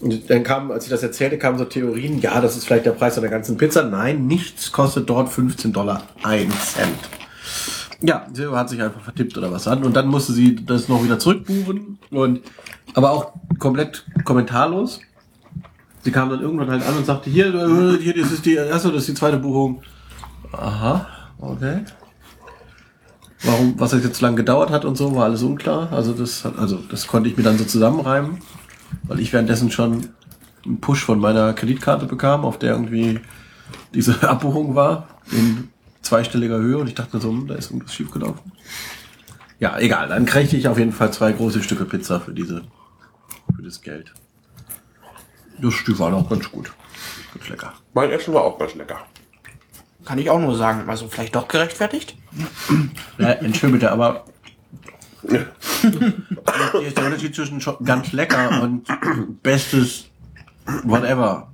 [0.00, 2.90] und dann kam, als ich das erzählte, kamen so Theorien, ja, das ist vielleicht der
[2.92, 3.84] Preis einer ganzen Pizza.
[3.84, 6.98] Nein, nichts kostet dort 15 Dollar 1 Cent.
[8.00, 9.84] Ja, sie hat sich einfach vertippt oder was an.
[9.84, 12.00] Und dann musste sie das noch wieder zurückbuchen.
[12.10, 12.40] Und,
[12.94, 15.00] aber auch komplett kommentarlos.
[16.02, 18.88] Sie kam dann irgendwann halt an und sagte, hier, äh, hier, das ist die erste,
[18.90, 19.82] das ist die zweite Buchung.
[20.52, 21.06] Aha,
[21.38, 21.84] okay.
[23.44, 25.92] Warum, was das jetzt so lange gedauert hat und so, war alles unklar.
[25.92, 28.38] Also das, hat- also das konnte ich mir dann so zusammenreimen,
[29.04, 30.08] weil ich währenddessen schon
[30.64, 33.20] einen Push von meiner Kreditkarte bekam, auf der irgendwie
[33.94, 35.68] diese Abbuchung war in
[36.02, 38.40] zweistelliger Höhe und ich dachte so, hm, da ist irgendwas schiefgelaufen.
[39.62, 40.08] Ja, egal.
[40.08, 42.62] Dann kriegte ich auf jeden Fall zwei große Stücke Pizza für diese,
[43.54, 44.12] für das Geld.
[45.60, 46.72] Das Stück war noch ganz gut.
[47.32, 47.72] Ganz lecker.
[47.94, 48.98] Mein Essen war auch ganz lecker.
[50.04, 50.90] Kann ich auch nur sagen.
[50.90, 52.16] Also vielleicht doch gerechtfertigt?
[53.18, 54.24] Ja, Entschuldigung bitte, aber
[55.28, 55.46] hier
[56.84, 58.84] ist der Unterschied zwischen ganz lecker und
[59.44, 60.06] bestes
[60.82, 61.52] whatever.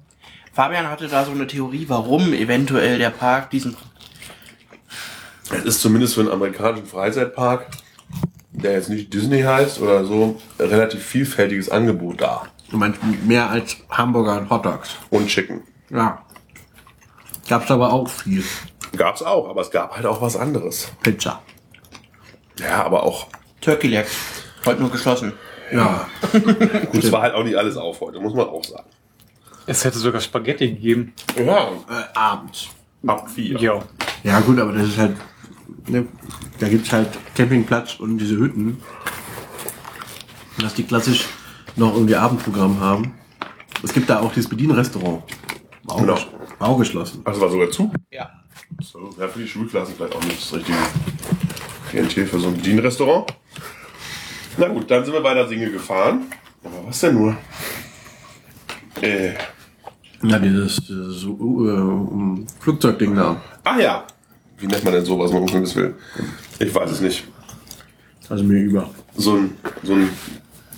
[0.54, 3.76] Fabian hatte da so eine Theorie, warum eventuell der Park diesen
[5.50, 7.66] Es ist zumindest für einen amerikanischen Freizeitpark,
[8.62, 12.46] der jetzt nicht Disney heißt oder so, relativ vielfältiges Angebot da.
[12.70, 14.90] Du meinst mehr als Hamburger und Hotdogs.
[15.10, 15.62] Und Chicken.
[15.90, 16.22] Ja.
[17.48, 18.44] Gab's aber auch viel.
[18.96, 20.90] Gab's auch, aber es gab halt auch was anderes.
[21.02, 21.40] Pizza.
[22.60, 23.28] Ja, aber auch,
[23.60, 24.06] Turkey Leg.
[24.66, 25.32] Heute nur geschlossen.
[25.72, 26.06] Ja.
[26.32, 28.88] gut, es war halt auch nicht alles auf heute, muss man auch sagen.
[29.66, 31.12] Es hätte sogar Spaghetti gegeben.
[31.36, 32.68] Ja, Äh, abends.
[33.06, 33.58] ab vier.
[33.60, 33.78] Ja.
[34.24, 35.16] Ja gut, aber das ist halt,
[35.88, 36.06] ne,
[36.58, 38.80] da gibt's halt Campingplatz und diese Hütten.
[40.60, 41.26] Dass die klassisch
[41.76, 43.14] noch irgendwie Abendprogramm haben.
[43.82, 45.22] Es gibt da auch dieses Bedienrestaurant.
[45.86, 46.18] Auch, Genau.
[46.58, 47.22] auch geschlossen.
[47.24, 47.92] Also war sogar zu.
[48.10, 48.28] Ja.
[48.82, 50.76] So, ja, für die Schulklassen vielleicht auch nicht das richtige
[51.88, 53.32] Klientel für so ein Bedienrestaurant.
[54.56, 56.22] Na gut, dann sind wir bei der Singe gefahren.
[56.64, 57.36] Aber was denn nur?
[59.00, 59.34] Äh,
[60.22, 63.40] Ja, dieses, dieses uh, uh, Flugzeugding da.
[63.64, 64.04] ah ja.
[64.58, 65.94] Wie nennt man denn sowas, wenn man das will?
[66.58, 67.24] Ich weiß es nicht.
[68.28, 68.90] Also mir über.
[69.16, 70.10] So ein, so ein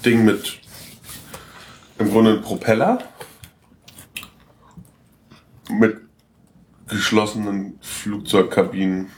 [0.04, 0.60] Ding mit
[1.98, 2.98] im Grunde ein Propeller
[5.70, 5.98] mit
[6.88, 9.08] geschlossenen Flugzeugkabinen.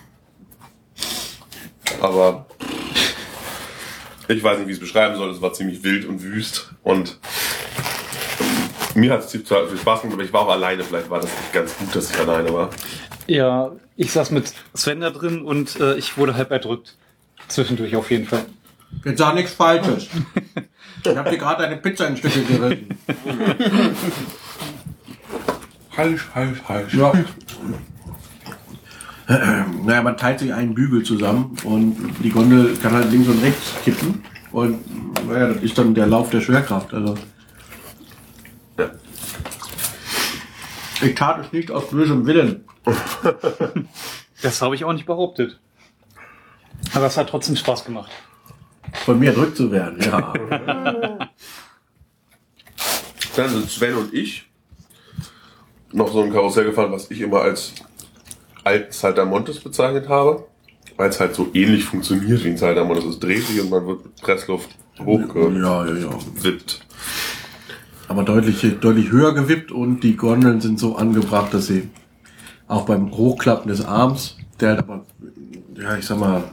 [2.01, 2.47] Aber
[4.29, 5.31] ich weiß nicht, wie ich es beschreiben soll.
[5.31, 7.19] Es war ziemlich wild und wüst und
[8.95, 10.85] mir hat es viel Spaß gemacht, aber ich war auch alleine.
[10.85, 12.71] Vielleicht war das nicht ganz gut, dass ich alleine war.
[13.27, 16.97] Ja, ich saß mit Sven da drin und äh, ich wurde halb erdrückt.
[17.49, 18.47] Zwischendurch auf jeden Fall.
[19.05, 20.09] Jetzt sag nichts Falsches.
[21.05, 22.89] Ich hab dir gerade eine Pizza in Stücke gerissen.
[25.91, 26.95] Falsch, falsch, falsch.
[26.95, 27.13] Ja.
[29.85, 33.75] Naja, man teilt sich einen Bügel zusammen und die Gondel kann halt links und rechts
[33.85, 34.25] kippen.
[34.53, 34.81] Und
[35.27, 36.93] naja, das ist dann der Lauf der Schwerkraft.
[36.93, 37.17] Also.
[38.79, 38.91] Ja.
[41.03, 42.65] Ich tat es nicht aus bösem Willen.
[44.43, 45.61] Das habe ich auch nicht behauptet.
[46.95, 48.11] Aber es hat trotzdem Spaß gemacht.
[49.05, 50.33] Von mir drückt zu werden, ja.
[53.37, 54.51] Dann sind Sven und ich
[55.93, 57.73] noch so ein Karussell gefahren, was ich immer als
[58.65, 60.47] alten Saltamontes bezeichnet habe.
[60.97, 63.05] Weil es halt so ähnlich funktioniert wie ein Saltamontes.
[63.05, 65.57] Es dreht sich und man wird mit Pressluft hochgewippt.
[65.57, 66.19] ja, ja, ja.
[68.13, 71.89] Aber deutlich, deutlich höher gewippt und die Gondeln sind so angebracht, dass sie
[72.69, 75.07] auch beim Hochklappen des Arms, der halt aber,
[75.75, 76.45] ja, ich sag mal,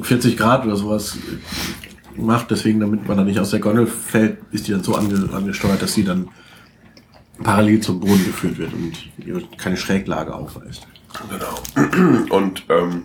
[0.00, 1.18] 40 Grad oder sowas
[2.16, 5.28] macht, deswegen, damit man da nicht aus der Gondel fällt, ist die dann so ange,
[5.30, 6.30] angesteuert, dass sie dann
[7.42, 10.86] parallel zum Boden geführt wird und keine Schräglage aufweist.
[11.28, 12.24] Genau.
[12.34, 13.02] Und ähm,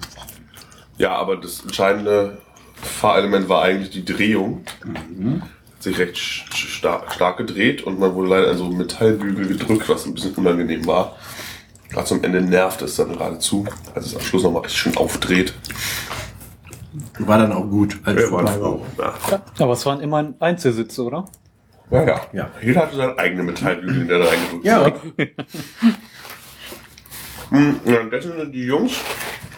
[0.97, 2.37] ja, aber das entscheidende
[2.75, 4.63] Fahrelement war eigentlich die Drehung.
[4.85, 9.87] Hat sich recht stark, stark gedreht und man wurde leider an so einen Metallbügel gedrückt,
[9.89, 11.15] was ein bisschen unangenehm war.
[11.89, 15.53] Gerade zum Ende nervt es dann geradezu, als es am Schluss nochmal richtig schön aufdreht.
[17.19, 18.61] War dann auch gut, als Ja, war vorbei
[18.97, 19.13] war.
[19.31, 19.41] ja.
[19.59, 21.25] Aber es waren immer Einzelsitze, oder?
[21.89, 22.21] Ja, ja.
[22.33, 22.51] Ja.
[22.61, 24.95] Jeder hatte seinen eigenen Metallbügel, in der da reingedrückt Ja, hat.
[27.49, 28.93] Hm, Währenddessen sind die Jungs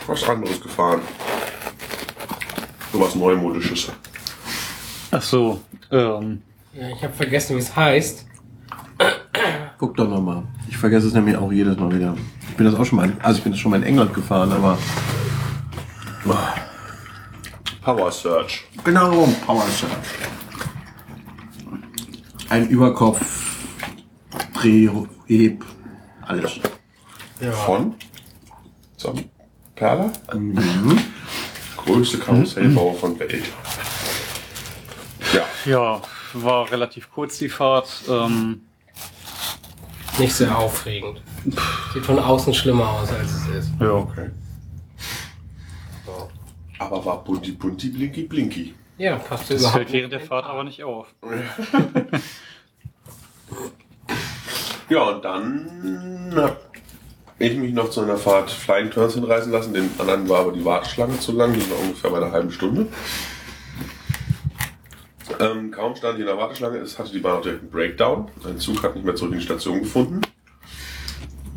[0.05, 1.01] was anderes gefahren.
[2.91, 3.91] So was Neumodisches.
[5.12, 5.62] Ach so.
[5.91, 6.41] Ähm,
[6.73, 8.25] Ja, ich habe vergessen, wie es heißt.
[9.78, 10.43] guck doch nochmal.
[10.69, 12.15] Ich vergesse es nämlich auch jedes Mal wieder.
[12.49, 14.52] Ich bin das auch schon mal, also ich bin das schon mal in England gefahren,
[14.52, 14.78] aber
[17.82, 18.65] Power Search.
[18.84, 19.91] Genau, Power Surf.
[22.49, 23.56] Ein Überkopf,
[24.54, 24.89] Dreh,
[25.28, 25.63] Heb,
[26.23, 26.60] alles.
[27.39, 27.52] Ja.
[27.52, 27.95] Von
[28.97, 29.15] Sam
[29.75, 30.12] Perla.
[31.78, 33.45] Größte Karussellbauer von Welt.
[35.69, 36.01] Ja,
[36.34, 37.89] war relativ kurz die Fahrt.
[38.10, 38.62] Ähm,
[40.17, 41.21] Nicht sehr aufregend.
[41.93, 43.69] Sieht von außen schlimmer aus, als es ist.
[43.79, 43.91] ja.
[43.91, 44.29] okay.
[46.79, 48.73] Aber war bunti bunti blinky blinky.
[48.97, 51.08] Ja, passt Das überhaupt fällt während der Fahrt aber nicht auf.
[54.89, 56.62] Ja, und dann hab
[57.38, 59.71] ich mich noch zu einer Fahrt Flying Turns hinreißen lassen.
[59.73, 62.88] Den anderen war aber die Warteschlange zu lang, die war ungefähr bei einer halben Stunde.
[65.39, 68.30] Ähm, kaum stand ich in der Warteschlange, es hatte die Bahn auch direkt einen Breakdown.
[68.46, 70.22] Ein Zug hat nicht mehr zurück in die Station gefunden.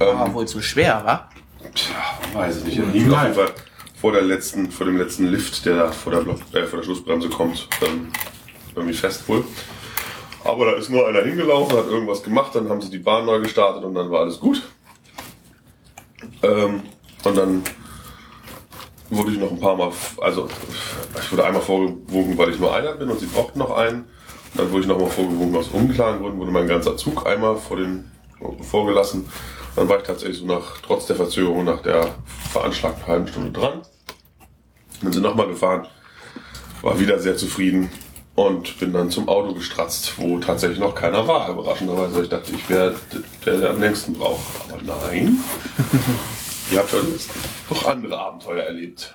[0.01, 1.29] Ähm, War wohl zu schwer, wa?
[1.75, 1.95] Tja,
[2.35, 2.79] weiß ich nicht.
[2.79, 3.53] Er liegt auf jeden Fall
[4.01, 6.85] vor der letzten, vor dem letzten Lift, der da vor der, Block, äh, vor der
[6.85, 8.09] Schlussbremse kommt, ähm,
[8.75, 9.45] irgendwie fest wohl.
[10.45, 13.41] Aber da ist nur einer hingelaufen, hat irgendwas gemacht, dann haben sie die Bahn neu
[13.41, 14.63] gestartet und dann war alles gut.
[16.43, 16.83] Ähm,
[17.25, 17.63] und dann
[19.13, 20.49] wurde ich noch ein paar Mal, also
[21.21, 24.01] ich wurde einmal vorgewogen, weil ich nur einer bin und sie brauchten noch einen.
[24.01, 27.77] Und dann wurde ich nochmal vorgewogen aus unklaren Gründen, wurde mein ganzer Zug einmal vor
[27.77, 28.11] den,
[28.63, 29.29] vorgelassen.
[29.77, 32.15] Dann war ich tatsächlich so nach, trotz der Verzögerung nach der
[32.51, 33.83] veranschlagten halben Stunde dran.
[35.01, 35.87] Bin sie nochmal gefahren,
[36.83, 37.91] war wieder sehr zufrieden
[38.35, 42.23] und bin dann zum Auto gestratzt, wo tatsächlich noch keiner war, überraschenderweise.
[42.23, 42.95] Ich dachte, ich wäre
[43.45, 44.43] der, der am längsten braucht.
[44.71, 45.39] Aber nein.
[46.71, 47.07] Ihr habt schon
[47.71, 49.15] noch andere Abenteuer erlebt.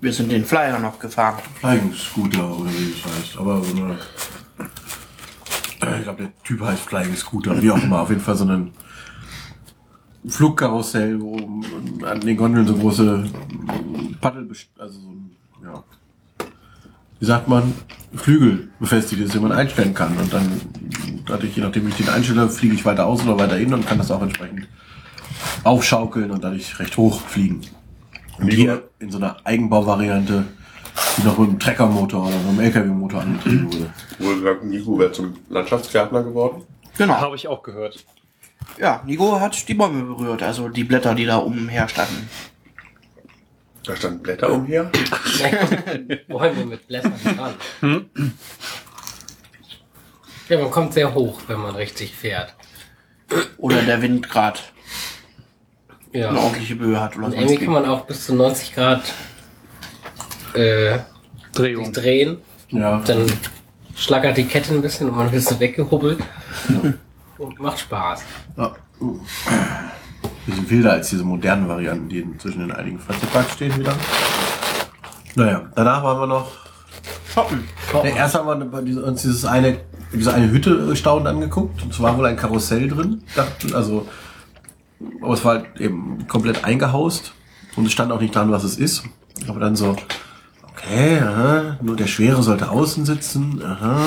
[0.00, 1.42] Wir sind den Flyer noch gefahren.
[1.60, 3.38] Flying Scooter oder wie es heißt.
[3.38, 3.62] Aber
[5.82, 8.02] äh, ich glaube, der Typ heißt Flying Scooter, wie auch immer.
[8.02, 8.72] Auf jeden Fall so ein
[10.26, 11.36] Flugkarussell, wo
[12.04, 13.24] an den Gondeln so große
[14.20, 15.82] Paddel, also so ein, ja,
[17.20, 17.74] wie sagt man,
[18.14, 20.16] Flügel befestigt ist, den man einstellen kann.
[20.16, 20.60] Und dann,
[21.26, 23.86] dadurch, je nachdem wie ich den einstelle, fliege ich weiter aus oder weiter in und
[23.86, 24.66] kann das auch entsprechend
[25.62, 27.60] aufschaukeln und dadurch recht hoch fliegen.
[28.38, 30.44] Und hier in so einer Eigenbauvariante,
[31.16, 33.90] die noch mit einem Treckermotor oder einem LKW-Motor angetrieben wurde.
[34.18, 36.62] Wohl gesagt, Nico wäre zum Landschaftsgärtner geworden.
[36.96, 37.14] Genau.
[37.14, 38.04] Habe ich auch gehört.
[38.78, 42.28] Ja, Nico hat die Bäume berührt, also die Blätter, die da umher standen.
[43.84, 44.90] Da standen Blätter umher.
[46.28, 48.06] Wir mit Blättern dran?
[50.48, 52.54] Ja, man kommt sehr hoch, wenn man richtig fährt.
[53.58, 54.58] Oder der Wind gerade
[56.14, 56.28] Ja.
[56.30, 57.64] eine ordentliche Böe hat oder irgendwie wie.
[57.64, 59.02] kann man auch bis zu 90 Grad
[60.54, 61.00] äh, sich
[61.52, 61.92] Drehung.
[61.92, 62.38] drehen.
[62.70, 63.26] Ja, Dann
[63.96, 66.18] schlackert die Kette ein bisschen und man ist so weggehubbelt.
[67.36, 68.22] Und macht Spaß.
[68.56, 68.72] ja.
[70.46, 73.92] Bisschen wilder als diese modernen Varianten, die inzwischen in einigen Freizeitparks stehen wieder.
[75.34, 76.52] Naja, danach waren wir noch
[77.32, 77.64] Shoppen.
[77.92, 79.78] Ja, erst haben wir uns dieses eine,
[80.12, 81.82] diese eine Hütte staunend angeguckt.
[81.82, 83.24] Und es war wohl ein Karussell drin.
[83.34, 84.06] Dachten, also
[85.22, 87.32] aber es war halt eben komplett eingehaust
[87.76, 89.04] und es stand auch nicht dran, was es ist.
[89.48, 89.96] Aber dann so,
[90.70, 94.00] okay, aha, nur der Schwere sollte außen sitzen, aha,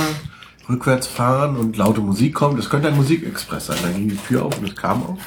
[0.69, 2.59] rückwärts fahren und laute Musik kommt.
[2.59, 3.77] Das könnte ein Musikexpress sein.
[3.81, 5.19] Dann ging die Tür auf und es kam auf.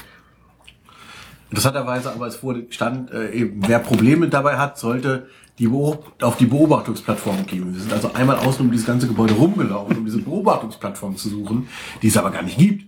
[1.51, 5.27] Interessanterweise aber es wurde stand äh, eben, wer Probleme dabei hat, sollte
[5.59, 7.75] die auf die Beobachtungsplattform gehen.
[7.75, 11.69] Wir sind also einmal außen um dieses ganze Gebäude rumgelaufen, um diese Beobachtungsplattform zu suchen,
[12.01, 12.87] die es aber gar nicht gibt.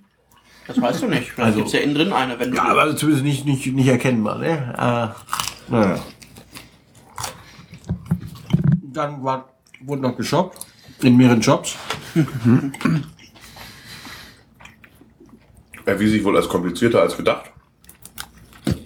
[0.66, 1.30] Das weißt du nicht.
[1.30, 2.56] Vielleicht Also- gibt's ja innen drin eine, wenn du.
[2.56, 4.38] Ja, aber zumindest nicht, nicht, nicht erkennbar.
[4.38, 4.48] Ne?
[4.48, 5.98] Äh, naja.
[8.92, 9.48] Dann war,
[9.80, 10.58] wurde noch geshoppt.
[11.02, 11.74] In mehreren Shops.
[15.84, 17.50] Erwies sich wohl als komplizierter als gedacht.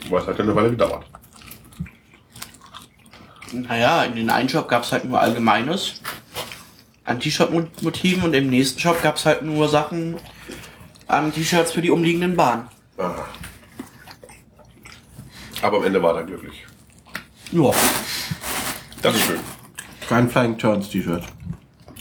[0.08, 1.04] Aber es hat ja eine Weile gedauert.
[3.52, 6.00] Naja, in den einen Shop gab's halt nur Allgemeines
[7.04, 10.16] an T-Shirt-Motiven und im nächsten Shop gab's halt nur Sachen
[11.08, 12.68] an T-Shirts für die umliegenden Bahnen.
[12.98, 13.24] Aha.
[15.62, 16.64] Aber am Ende war er glücklich.
[17.52, 17.70] Ja.
[19.02, 19.40] Das ist schön.
[20.08, 21.22] Kein Flying Turns T-Shirt.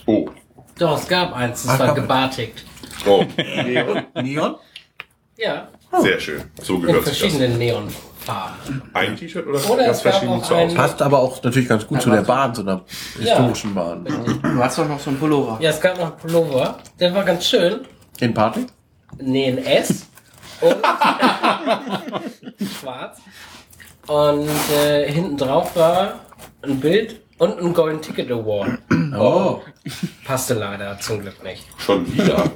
[0.05, 0.29] Oh.
[0.77, 2.65] Doch, es gab eins, das Ach, war gebartigt.
[3.07, 3.23] Oh.
[4.21, 4.55] Neon?
[5.37, 5.67] Ja,
[6.01, 6.43] Sehr schön.
[6.61, 7.31] So in gehört sich das.
[7.31, 8.81] verschiedenen Neonfarben.
[8.93, 10.75] Ein T-Shirt oder, Oder ganz es gab verschieden auch zu ein- Hause?
[10.75, 12.83] Passt aber auch natürlich ganz gut zu der Bahn, so einer
[13.17, 14.05] historischen Bahn.
[14.05, 15.57] Du hast doch noch so einen Pullover.
[15.61, 17.81] Ja, es gab noch einen Pullover, der war ganz schön.
[18.19, 18.65] In Party?
[19.19, 20.07] Nee, ein S.
[20.61, 20.77] Und
[22.79, 23.19] schwarz.
[24.07, 26.19] Und äh, hinten drauf war
[26.61, 28.79] ein Bild und ein Golden Ticket Award.
[29.17, 29.61] Oh.
[30.25, 31.65] Passte leider zum Glück nicht.
[31.77, 32.51] Schon wieder.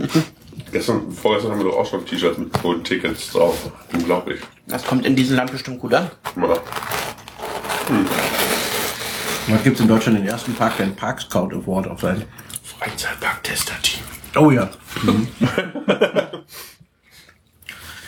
[0.71, 3.71] Gestern, vorgestern haben wir doch auch schon T-Shirts mit Golden Tickets drauf.
[3.93, 4.39] Unglaublich.
[4.67, 6.11] Das kommt in diesem Land bestimmt gut an.
[6.35, 6.57] Ja.
[9.47, 12.23] Was gibt's in Deutschland den ersten Park, der einen Park Scout Award auf sein?
[12.63, 14.03] Freizeitpark-Tester-Team.
[14.35, 14.69] Oh ja.
[15.03, 15.27] Mhm.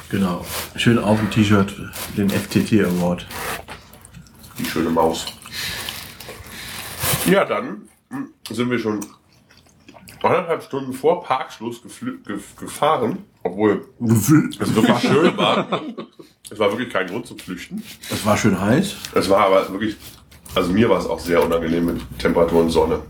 [0.09, 0.45] genau.
[0.75, 1.73] Schön auf dem T-Shirt
[2.15, 3.25] den FTT Award.
[4.57, 5.25] Die schöne Maus.
[7.25, 8.99] Ja, dann hm, sind wir schon
[10.21, 11.81] anderthalb Stunden vor Parkschluss
[12.55, 15.81] gefahren, obwohl es wirklich schön war.
[16.49, 17.83] Es war wirklich kein Grund zum Flüchten.
[18.11, 18.95] Es war schön heiß.
[19.15, 19.97] Es war aber wirklich,
[20.53, 23.01] also mir war es auch sehr unangenehm mit Temperatur und Sonne.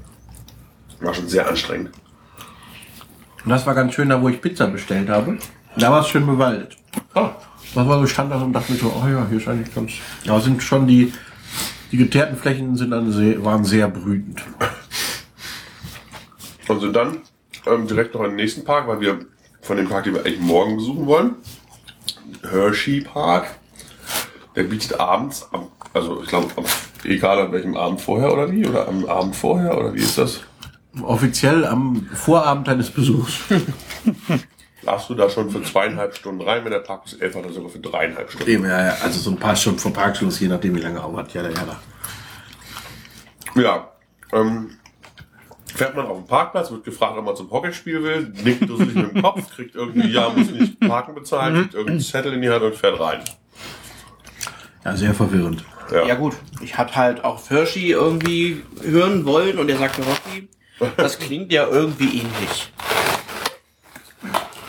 [1.01, 1.91] War schon sehr anstrengend.
[3.43, 5.37] Und das war ganz schön, da wo ich Pizza bestellt habe.
[5.77, 6.75] Da war es schön bewaldet.
[7.13, 7.31] Ah,
[7.73, 9.93] Das war so stand da und dachte mir so, oh ja, hier ist eigentlich ganz.
[10.23, 11.13] Ja, sind schon die,
[11.91, 14.43] die geteerten Flächen sind dann sehr, waren sehr brütend.
[16.67, 17.17] und sind dann
[17.67, 19.19] ähm, direkt noch in den nächsten Park, weil wir
[19.61, 21.35] von dem Park, den wir eigentlich morgen besuchen wollen,
[22.49, 23.47] Hershey Park,
[24.55, 25.47] der bietet abends,
[25.93, 26.47] also ich glaube,
[27.03, 30.41] egal an welchem Abend vorher oder wie, oder am Abend vorher, oder wie ist das?
[31.01, 33.39] Offiziell am Vorabend eines Besuchs.
[34.83, 37.53] Darfst du da schon für zweieinhalb Stunden rein, wenn der Park bis elf hat, oder
[37.53, 38.49] sogar für dreieinhalb Stunden?
[38.49, 41.15] Eben, ja, ja, also so ein paar Stunden vor Parkschluss, je nachdem wie lange auf
[41.15, 41.33] hat.
[41.33, 41.79] Ja, ja, ja.
[43.61, 43.91] Ja,
[44.33, 44.71] ähm,
[45.75, 49.13] fährt man auf den Parkplatz, wird gefragt, ob man zum Hockeyspiel will, nickt dusselig mit
[49.13, 52.63] dem Kopf, kriegt irgendwie, ja, muss nicht parken bezahlen, kriegt irgendeinen Zettel in die Hand
[52.63, 53.19] und fährt rein.
[54.83, 55.63] Ja, sehr verwirrend.
[55.91, 56.05] Ja.
[56.07, 60.49] Ja gut, ich hab halt auch Hirschi irgendwie hören wollen und er sagte Rocky,
[60.97, 62.71] das klingt ja irgendwie ähnlich.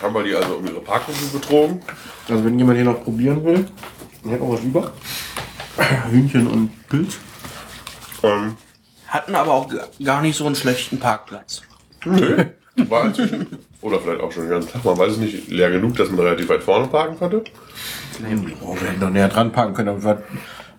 [0.02, 1.82] Haben wir die also um ihre Parkgebühr betrogen?
[2.28, 3.66] Also wenn jemand hier noch probieren will,
[4.24, 4.92] ich hätte noch was über.
[6.10, 7.18] Hühnchen und Pilz.
[8.22, 8.56] Ähm,
[9.06, 9.70] Hatten aber auch
[10.04, 11.62] gar nicht so einen schlechten Parkplatz.
[12.04, 12.44] nö,
[12.88, 15.96] war inzwischen, oder vielleicht auch schon den ganzen Tag, man weiß es nicht, leer genug,
[15.96, 17.44] dass man relativ weit vorne parken konnte.
[18.62, 20.22] Oh, wir hätten noch näher dran parken können, aber wir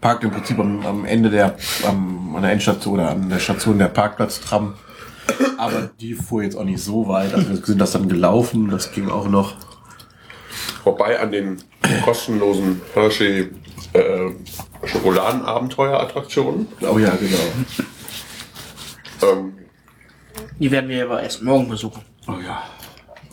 [0.01, 1.55] parkt im Prinzip am, am Ende der,
[1.87, 4.75] am, an der Endstation oder an der Station der Parkplatztram.
[5.57, 7.33] Aber die fuhr jetzt auch nicht so weit.
[7.33, 9.55] Also wir sind das dann gelaufen, das ging auch noch.
[10.83, 11.63] Vorbei an den
[12.03, 13.49] kostenlosen Hershey
[13.93, 14.29] äh,
[14.85, 16.67] Schokoladenabenteuer-Attraktionen.
[16.81, 17.37] Oh ja, genau.
[19.31, 19.53] Ähm,
[20.59, 22.01] Die werden wir aber erst morgen besuchen.
[22.27, 22.63] Oh ja.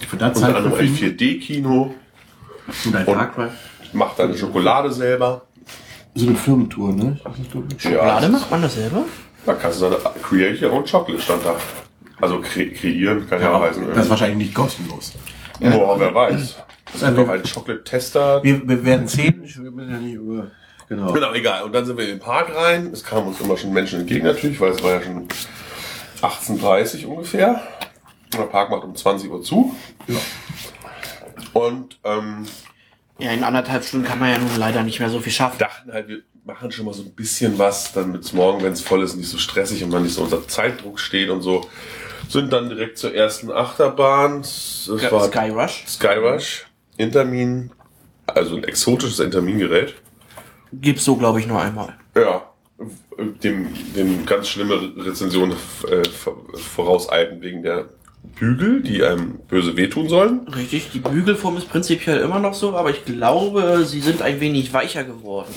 [0.06, 1.94] Für das unter Zeit anderem ein 4D-Kino,
[2.84, 3.48] und ein Und- Parkway.
[3.92, 5.42] macht deine Schokolade selber.
[6.14, 7.18] So eine Firmentour, ne?
[7.78, 9.04] Schokolade das- macht man das selber?
[9.46, 11.56] Da kannst du dann Create Your Own Chocolate stand da.
[12.20, 13.86] Also kre kreieren kann ja, auch heißen.
[13.94, 15.12] Das ist wahrscheinlich nicht kostenlos.
[15.58, 16.56] Boah, wer weiß.
[16.92, 18.42] Es gibt wir- noch einen Chocolate-Tester.
[18.42, 19.42] Wir, wir werden sehen.
[19.44, 20.50] Ich will ja nicht über.
[20.88, 21.12] Genau.
[21.12, 21.62] Genau, egal.
[21.62, 22.90] Und dann sind wir in den Park rein.
[22.92, 25.28] Es kamen uns immer schon Menschen entgegen natürlich, weil es war ja schon
[26.20, 27.62] 18.30 ungefähr.
[28.32, 29.74] Und der Park macht um 20 Uhr zu.
[31.52, 32.44] Und ähm,
[33.18, 35.58] Ja, in anderthalb Stunden kann man ja nun leider nicht mehr so viel schaffen.
[35.58, 38.80] dachten halt, wir machen schon mal so ein bisschen was, damit es morgen, wenn es
[38.80, 41.66] voll ist, nicht so stressig und man nicht so unter Zeitdruck steht und so.
[42.28, 44.42] Sind dann direkt zur ersten Achterbahn.
[44.42, 45.84] Das war Sky Rush.
[45.86, 46.66] Skyrush,
[46.96, 47.72] Intermin,
[48.26, 49.94] also ein exotisches Intermingerät.
[50.72, 51.96] Gibt's so, glaube ich, nur einmal.
[52.14, 52.50] Ja,
[53.42, 55.56] dem, dem ganz schlimme Rezensionen
[55.88, 56.02] äh,
[56.54, 57.88] vorauseilten wegen der
[58.38, 60.46] Bügel, die einem böse wehtun sollen.
[60.48, 64.72] Richtig, die Bügelform ist prinzipiell immer noch so, aber ich glaube, sie sind ein wenig
[64.72, 65.52] weicher geworden.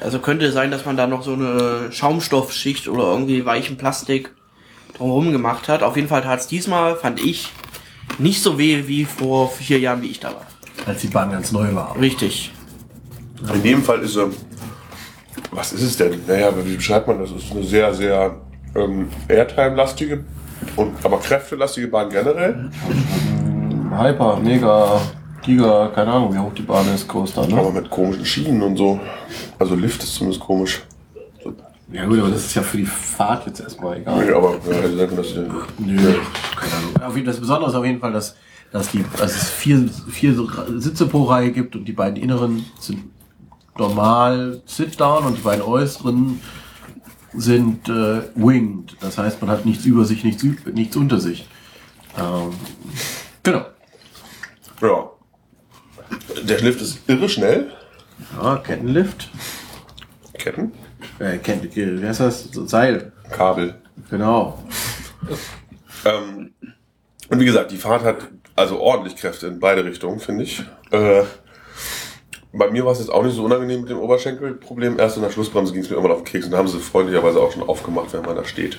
[0.00, 4.30] Also könnte sein, dass man da noch so eine Schaumstoffschicht oder irgendwie weichen Plastik
[4.96, 5.82] drumherum gemacht hat.
[5.82, 7.52] Auf jeden Fall tat es diesmal, fand ich,
[8.18, 10.46] nicht so weh wie vor vier Jahren, wie ich da war.
[10.86, 11.98] Als die Bahn ganz neu war.
[11.98, 12.52] Richtig.
[13.54, 14.28] In dem Fall ist er.
[15.52, 16.20] Was ist es denn?
[16.26, 17.30] Naja, wie beschreibt man das?
[17.30, 18.36] Es ist eine sehr, sehr
[18.74, 20.24] ähm, Airtime-lastige
[20.76, 22.70] und aber kräftelastige Bahn generell.
[23.90, 25.00] Hyper, Mega,
[25.42, 27.58] Giga, keine Ahnung, wie hoch die Bahn ist, Coaster, ne?
[27.58, 29.00] Aber mit komischen Schienen und so.
[29.58, 30.82] Also Lift ist zumindest komisch.
[31.92, 34.24] Ja gut, aber das ist ja für die Fahrt jetzt erstmal egal.
[34.24, 36.14] Nee, aber ja, die sagen, dass die, Nö,
[36.56, 37.02] keine Ahnung.
[37.02, 38.36] Auf jeden, das Besondere ist auf jeden Fall, dass,
[38.70, 40.36] dass, die, dass es vier, vier
[40.76, 43.04] Sitze pro Reihe gibt und die beiden inneren sind
[43.76, 46.40] normal Sit-Down und die beiden äußeren
[47.32, 48.96] sind äh, winged.
[49.00, 51.48] Das heißt, man hat nichts über sich, nichts, nichts unter sich.
[52.18, 52.52] Ähm,
[53.42, 53.66] genau.
[54.80, 55.10] ja.
[56.42, 57.70] Der Lift ist irre schnell.
[58.40, 59.28] Ja, Kettenlift.
[60.34, 60.72] Ketten,
[61.18, 61.70] Äh, Ketten,
[62.02, 62.44] wie heißt das?
[62.52, 63.12] So Seil.
[63.30, 63.74] Kabel.
[64.10, 64.62] Genau.
[66.04, 66.52] Ähm,
[67.28, 68.16] und wie gesagt, die Fahrt hat
[68.56, 70.62] also ordentlich Kräfte in beide Richtungen, finde ich.
[70.90, 71.22] Äh,
[72.52, 74.98] bei mir war es jetzt auch nicht so unangenehm mit dem Oberschenkelproblem.
[74.98, 76.78] Erst in der Schlussbremse ging es mir immer auf den Keks und da haben sie
[76.80, 78.78] freundlicherweise auch schon aufgemacht, wenn man da steht.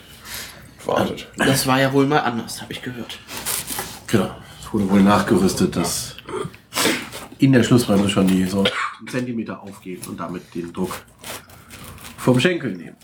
[0.86, 1.28] Wartet.
[1.38, 3.20] Das war ja wohl mal anders, habe ich gehört.
[4.08, 4.32] Genau.
[4.62, 6.16] Es wurde wohl nachgerüstet, dass
[7.42, 10.94] in der Schlussbremse schon die so einen Zentimeter aufgeht und damit den Druck
[12.18, 12.96] vom Schenkel nehmen.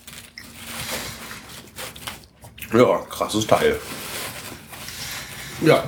[2.71, 3.79] Ja, krasses Teil.
[5.61, 5.83] Ja.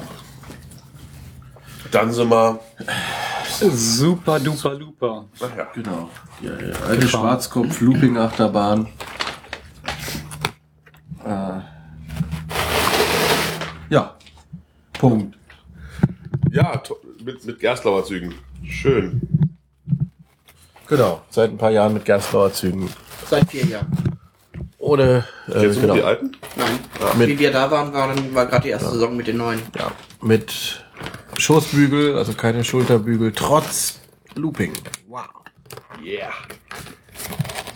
[1.92, 2.60] Dann sind wir.
[3.70, 5.26] Super duper duper.
[5.42, 5.66] Ach ja.
[5.76, 6.10] Genau.
[6.42, 8.88] Die äh, alte Schwarzkopf-Looping-Achterbahn.
[11.24, 11.60] Äh,
[13.90, 14.16] ja.
[14.94, 15.38] Punkt.
[16.52, 16.82] Ja,
[17.24, 18.34] mit, mit Gerstlauer Zügen.
[18.68, 19.22] Schön.
[20.88, 21.22] Genau.
[21.30, 22.90] Seit ein paar Jahren mit Gerstlauer Zügen.
[23.30, 24.18] Seit vier Jahren.
[24.78, 25.94] Ohne, äh, genau.
[25.94, 26.32] die alten?
[26.56, 27.18] Nein.
[27.18, 29.62] Mit- Wie wir da waren, war, dann- war gerade die erste Saison mit den neuen.
[29.78, 29.92] Ja.
[30.22, 30.84] Mit
[31.38, 34.00] Schoßbügel, also keine Schulterbügel, trotz
[34.36, 34.74] Looping.
[35.08, 35.26] Wow.
[36.04, 36.32] Yeah.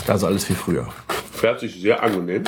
[0.07, 0.87] Also alles wie früher.
[1.33, 2.43] Fährt sich sehr angenehm.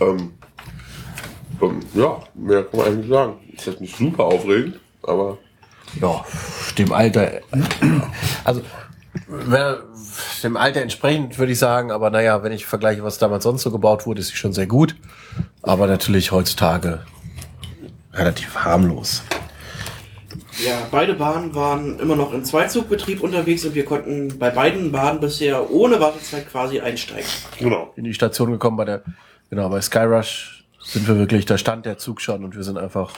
[0.00, 0.32] Ähm,
[1.60, 3.34] ähm, ja, mehr kann man eigentlich nicht sagen.
[3.56, 5.38] Ist jetzt nicht super aufregend, aber
[6.00, 6.24] Ja,
[6.78, 7.40] dem Alter.
[8.44, 8.62] Also,
[9.28, 9.76] wenn,
[10.42, 13.70] dem Alter entsprechend würde ich sagen, aber naja, wenn ich vergleiche, was damals sonst so
[13.70, 14.94] gebaut wurde, ist sie schon sehr gut.
[15.62, 17.00] Aber natürlich heutzutage
[18.12, 19.22] relativ harmlos.
[20.64, 25.20] Ja, beide Bahnen waren immer noch im Zweizugbetrieb unterwegs und wir konnten bei beiden Bahnen
[25.20, 27.28] bisher ohne Wartezeit quasi einsteigen.
[27.58, 27.92] genau.
[27.96, 29.02] In die Station gekommen bei der,
[29.50, 33.12] genau, bei Skyrush sind wir wirklich, da stand der Zug schon und wir sind einfach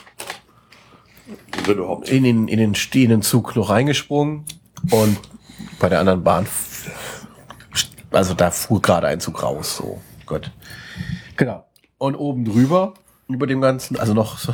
[1.65, 2.09] Wenn überhaupt.
[2.09, 4.45] in den, in den stehenden Zug noch reingesprungen
[4.91, 5.17] und
[5.79, 6.47] bei der anderen Bahn,
[8.11, 10.51] also da fuhr gerade ein Zug raus, so, Gott.
[11.37, 11.65] Genau.
[11.97, 12.93] Und oben drüber,
[13.27, 14.53] über dem Ganzen, also noch so,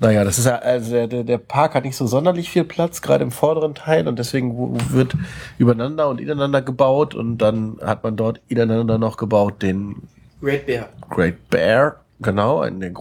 [0.00, 3.24] naja, das ist ja, also der, der, Park hat nicht so sonderlich viel Platz, gerade
[3.24, 5.14] im vorderen Teil und deswegen wird
[5.58, 10.08] übereinander und ineinander gebaut und dann hat man dort ineinander noch gebaut den
[10.40, 10.88] Great Bear.
[11.08, 12.92] Great Bear, genau, in der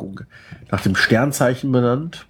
[0.71, 2.25] nach dem Sternzeichen benannt.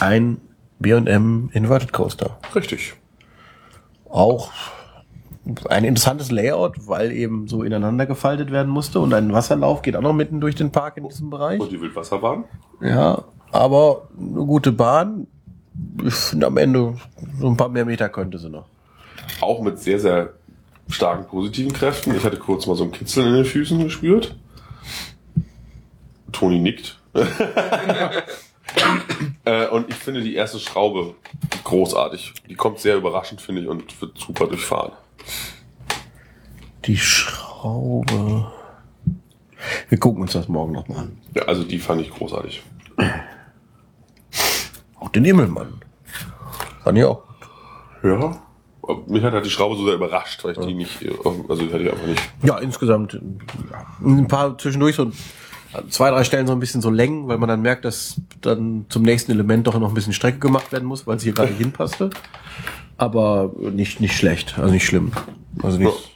[0.00, 0.40] Ein
[0.78, 2.38] B&M Inverted Coaster.
[2.54, 2.94] Richtig.
[4.08, 4.50] Auch
[5.68, 10.02] ein interessantes Layout, weil eben so ineinander gefaltet werden musste und ein Wasserlauf geht auch
[10.02, 11.60] noch mitten durch den Park in diesem Bereich.
[11.60, 12.44] Und die Wildwasserbahn?
[12.80, 15.26] Ja, aber eine gute Bahn.
[16.04, 16.96] Ich finde am Ende
[17.38, 18.66] so ein paar mehr Meter könnte sie noch.
[19.40, 20.34] Auch mit sehr, sehr
[20.88, 22.14] starken positiven Kräften.
[22.14, 24.36] Ich hatte kurz mal so ein Kitzeln in den Füßen gespürt.
[26.32, 27.00] Toni nickt.
[29.44, 31.14] äh, und ich finde die erste Schraube
[31.64, 32.34] großartig.
[32.48, 34.92] Die kommt sehr überraschend, finde ich, und wird super durchfahren.
[36.84, 38.50] Die Schraube.
[39.88, 41.18] Wir gucken uns das morgen noch mal an.
[41.34, 42.62] Ja, also die fand ich großartig.
[44.98, 45.80] Auch den Himmelmann.
[46.82, 47.22] Fand ich auch.
[48.02, 48.40] Ja.
[49.06, 51.82] Mich hat halt die Schraube so sehr überrascht, weil ich die nicht, also die hatte
[51.84, 52.22] ich einfach nicht.
[52.42, 55.12] Ja, insgesamt ja, ein paar zwischendurch so
[55.72, 58.86] an zwei, drei Stellen so ein bisschen so Längen, weil man dann merkt, dass dann
[58.88, 61.52] zum nächsten Element doch noch ein bisschen Strecke gemacht werden muss, weil es hier gerade
[61.52, 62.10] hinpasste.
[62.96, 65.12] Aber nicht, nicht schlecht, also nicht schlimm.
[65.62, 66.10] Also nicht.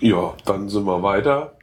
[0.00, 1.54] Ja, dann sind wir weiter.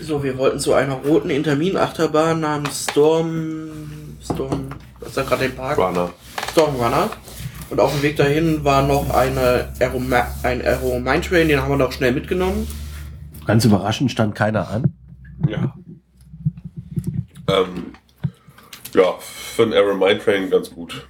[0.00, 4.70] So, wir wollten zu einer roten Intermin-Achterbahn namens Storm Storm,
[5.00, 5.78] was ist da gerade den Park?
[5.78, 6.10] Runner.
[6.52, 7.10] Storm Runner.
[7.70, 10.00] Und auf dem Weg dahin war noch eine Aero,
[10.42, 12.66] ein Aero Mine Train, den haben wir noch schnell mitgenommen.
[13.46, 14.94] Ganz überraschend stand keiner an.
[15.48, 15.74] Ja.
[17.46, 17.92] Ähm,
[18.94, 21.06] ja, für ein Aero Mine Train ganz gut.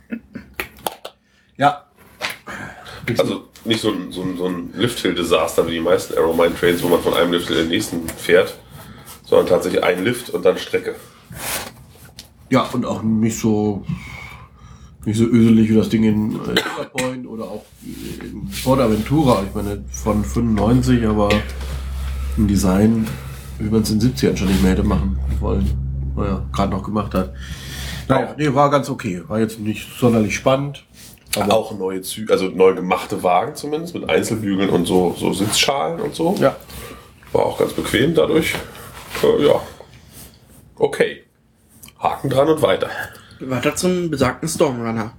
[1.57, 1.85] Ja.
[3.19, 6.83] Also nicht so ein, so ein, so ein Lift-Hill-Desaster wie die meisten Aero Mine Trains,
[6.83, 8.59] wo man von einem Lift in den nächsten fährt,
[9.25, 10.95] sondern tatsächlich ein Lift und dann Strecke.
[12.51, 13.85] Ja, und auch nicht so
[15.05, 19.43] nicht so öselig wie das Ding in äh, Point oder auch in Ford Aventura.
[19.47, 21.29] Ich meine, von 95, aber
[22.37, 23.07] ein Design,
[23.59, 26.13] wie man es in den 70ern schon nicht mehr hätte machen wollen.
[26.17, 27.33] Naja, gerade noch gemacht hat.
[28.09, 29.23] Naja, nee, war ganz okay.
[29.27, 30.85] War jetzt nicht sonderlich spannend.
[31.37, 36.01] Aber auch neue Züge, also neu gemachte Wagen zumindest, mit Einzelbügeln und so, so Sitzschalen
[36.01, 36.37] und so.
[36.39, 36.57] Ja.
[37.33, 38.55] War auch ganz bequem dadurch.
[39.23, 39.61] Äh, ja.
[40.77, 41.25] Okay.
[41.99, 42.89] Haken dran und weiter.
[43.41, 45.13] Weiter zum besagten Stormrunner.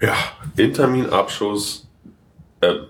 [0.00, 0.14] Ja,
[0.56, 1.88] Intermin-Abschuss.
[2.62, 2.86] Ähm,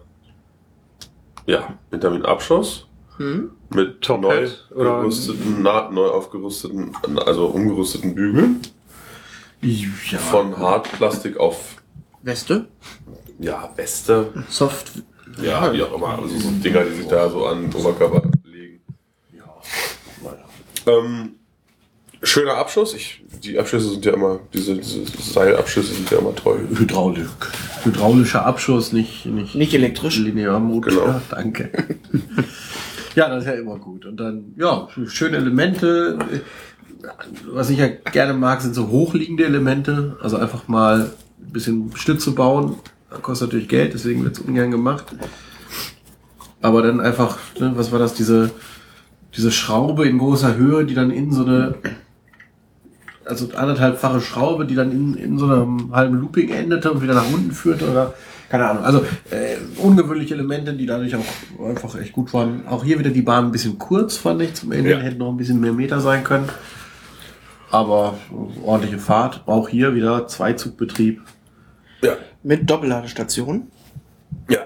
[1.46, 2.85] ja, Intermin-Abschuss.
[3.18, 8.60] Mit Top neu, Hat gerüsteten, na, neu aufgerüsteten, also umgerüsteten Bügeln.
[9.62, 10.18] Ja.
[10.18, 11.76] Von Hartplastik auf,
[12.22, 12.66] Weste?
[13.38, 14.32] ja, Weste.
[14.48, 14.92] Soft.
[15.42, 16.18] Ja, wie auch immer.
[16.18, 18.80] Also so Dinger, die sich da so an den Oberkörper legen.
[20.86, 21.30] Ähm,
[22.22, 22.94] schöner Abschuss.
[22.94, 26.66] Ich, die Abschüsse sind ja immer, diese, diese Seilabschüsse sind ja immer toll.
[26.74, 27.26] Hydraulik.
[27.82, 30.18] Hydraulischer Abschuss, nicht, nicht, Nicht elektrisch.
[30.18, 30.90] Linearmotor.
[30.92, 31.06] Genau.
[31.06, 31.70] Ja, danke.
[33.16, 34.04] ja, das ist ja immer gut.
[34.04, 36.18] Und dann, ja, schöne Elemente.
[37.50, 40.16] Was ich ja gerne mag, sind so hochliegende Elemente.
[40.22, 41.10] Also einfach mal
[41.40, 42.76] ein bisschen Stütze bauen.
[43.08, 45.06] Das kostet natürlich Geld, deswegen wird es ungern gemacht.
[46.60, 48.50] Aber dann einfach, ne, was war das, diese,
[49.34, 51.76] diese Schraube in großer Höhe, die dann in so eine,
[53.24, 57.32] also anderthalbfache Schraube, die dann in, in so einem halben Looping endete und wieder nach
[57.32, 58.14] unten führte oder
[58.48, 58.84] keine Ahnung.
[58.84, 58.98] Also
[59.30, 61.24] äh, ungewöhnliche Elemente, die dadurch auch
[61.64, 62.66] einfach echt gut waren.
[62.68, 64.54] Auch hier wieder die Bahn ein bisschen kurz, fand ich.
[64.54, 64.98] Zum Ende Ja.
[64.98, 66.48] hätte noch ein bisschen mehr Meter sein können.
[67.70, 68.14] Aber
[68.64, 69.42] ordentliche Fahrt.
[69.46, 71.20] Auch hier wieder Zweizugbetrieb.
[72.02, 72.12] Ja.
[72.42, 73.68] Mit Doppelladestation.
[74.48, 74.58] Ja.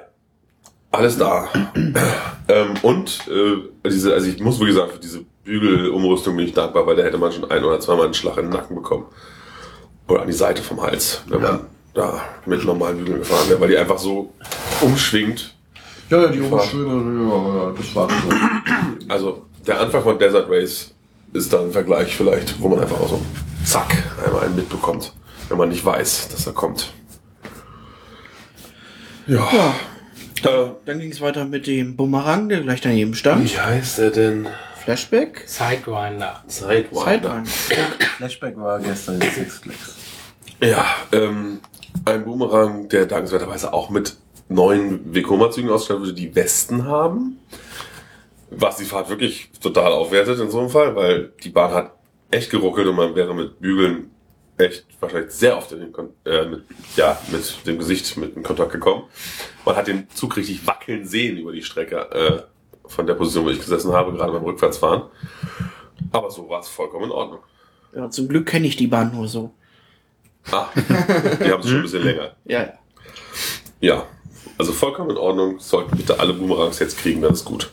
[0.90, 1.48] Alles da.
[2.48, 6.86] ähm, und äh, diese, also ich muss wirklich sagen, für diese Bügelumrüstung bin ich dankbar,
[6.86, 9.06] weil da hätte man schon ein oder zweimal einen Schlag in den Nacken bekommen.
[10.08, 11.60] Oder an die Seite vom Hals, wenn man
[11.94, 14.32] da mit normalen Bügeln gefahren wäre, weil die einfach so
[14.80, 15.54] umschwingt.
[16.08, 19.12] Ja, die Oberschwinge, ja, ja, das war so.
[19.12, 20.92] Also der Anfang von Desert Race
[21.32, 23.20] ist da ein Vergleich vielleicht, wo man einfach auch so
[23.64, 25.12] zack einmal einen mitbekommt,
[25.48, 26.92] wenn man nicht weiß, dass er kommt.
[29.26, 29.48] Ja.
[29.52, 29.74] Ja.
[30.42, 33.44] Äh, Dann ging es weiter mit dem Bumerang, der gleich daneben stand.
[33.52, 34.48] wie heißt er denn?
[34.82, 35.44] Flashback.
[35.46, 36.42] Sidewinder.
[36.46, 37.04] Sidewinder.
[37.04, 37.46] Sideline.
[38.16, 39.94] Flashback war gestern in Six Flags.
[40.62, 41.60] Ja, ähm,
[42.04, 44.16] ein Boomerang, der dankenswerterweise auch mit
[44.48, 47.38] neuen Vekoma-Zügen ausgestattet wurde, die Westen haben.
[48.50, 51.92] Was die Fahrt wirklich total aufwertet in so einem Fall, weil die Bahn hat
[52.30, 54.10] echt geruckelt und man wäre mit Bügeln
[54.56, 56.64] echt wahrscheinlich sehr oft in den Kon äh, mit,
[56.96, 59.04] ja, mit dem Gesicht mit in Kontakt gekommen.
[59.64, 62.42] Man hat den Zug richtig wackeln sehen über die Strecke äh,
[62.88, 65.04] von der Position, wo ich gesessen habe, gerade beim Rückwärtsfahren.
[66.12, 67.40] Aber so war es vollkommen in Ordnung.
[67.94, 69.52] Ja, zum Glück kenne ich die Bahn nur so.
[70.52, 72.30] Ah, die haben es schon ein bisschen länger.
[72.44, 72.72] Ja, ja.
[73.80, 74.04] Ja,
[74.58, 75.58] also vollkommen in Ordnung.
[75.58, 77.70] Sollten bitte alle Boomerangs jetzt kriegen, dann ist gut.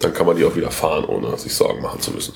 [0.00, 2.34] Dann kann man die auch wieder fahren, ohne sich Sorgen machen zu müssen.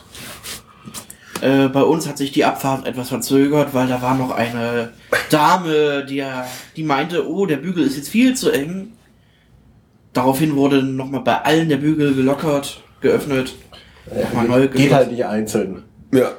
[1.40, 4.92] Äh, bei uns hat sich die Abfahrt etwas verzögert, weil da war noch eine
[5.30, 6.46] Dame, die, ja-
[6.76, 8.92] die meinte, oh, der Bügel ist jetzt viel zu eng.
[10.12, 13.54] Daraufhin wurde nochmal bei allen der Bügel gelockert, geöffnet,
[14.14, 15.84] nochmal neu Geht halt nicht einzeln.
[16.12, 16.32] Ja.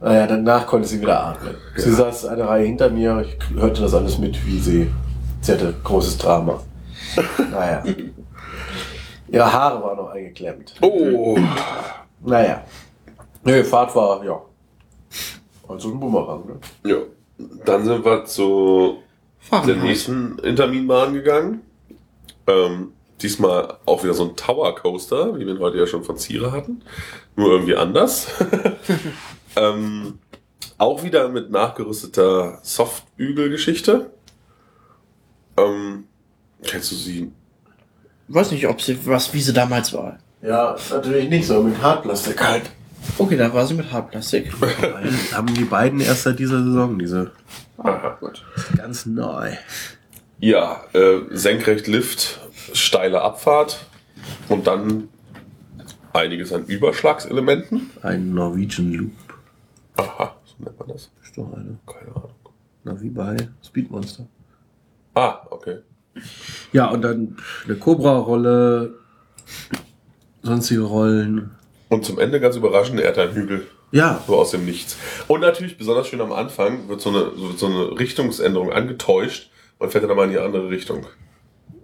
[0.00, 1.54] Naja, danach konnte sie wieder atmen.
[1.76, 4.90] Sie saß eine Reihe hinter mir, ich hörte das alles mit, wie sie.
[5.40, 6.62] Sie hatte großes Drama.
[7.50, 7.82] Naja.
[9.28, 10.74] Ihre Haare waren noch eingeklemmt.
[10.80, 11.36] Oh.
[12.24, 12.64] Naja.
[13.44, 14.40] Nö, Fahrt war, ja.
[15.68, 16.90] Also ein Bumerang, ne?
[16.90, 16.96] Ja.
[17.64, 18.98] Dann sind wir zu
[19.50, 19.82] der Fahrenheit.
[19.84, 21.62] nächsten Interminbahn gegangen.
[22.46, 26.16] Ähm, diesmal auch wieder so ein Tower Coaster, wie wir ihn heute ja schon von
[26.16, 26.82] Zierer hatten.
[27.36, 28.28] Nur irgendwie anders.
[29.56, 30.18] ähm,
[30.78, 34.10] auch wieder mit nachgerüsteter Softbügelgeschichte.
[35.56, 36.04] Ähm,
[36.62, 37.32] kennst du sie?
[38.34, 40.18] weiß nicht, ob sie, was, wie sie damals war.
[40.42, 42.70] Ja, natürlich nicht so, mit Hartplastik halt.
[43.18, 44.52] Okay, da war sie mit Hartplastik.
[45.32, 47.32] Haben die beiden erst seit dieser Saison, diese
[47.78, 48.18] Aha.
[48.76, 49.52] ganz neu.
[50.40, 52.40] Ja, äh, Senkrechtlift,
[52.72, 53.84] steile Abfahrt
[54.48, 55.08] und dann
[56.12, 57.90] einiges an Überschlagselementen.
[58.02, 59.12] Ein Norwegian Loop.
[59.96, 61.10] Aha, So nennt man das.
[61.22, 61.78] Ist doch eine.
[61.86, 62.30] Keine Ahnung.
[62.84, 64.26] Na, wie bei Speedmonster.
[65.14, 65.78] Ah, okay.
[66.72, 68.94] Ja, und dann eine Cobra-Rolle,
[70.42, 71.50] sonstige Rollen.
[71.88, 73.66] Und zum Ende ganz überraschend, er hat einen Hügel.
[73.92, 74.96] Ja, So aus dem Nichts.
[75.28, 79.92] Und natürlich besonders schön am Anfang wird so eine, wird so eine Richtungsänderung angetäuscht und
[79.92, 81.06] fährt dann mal in die andere Richtung.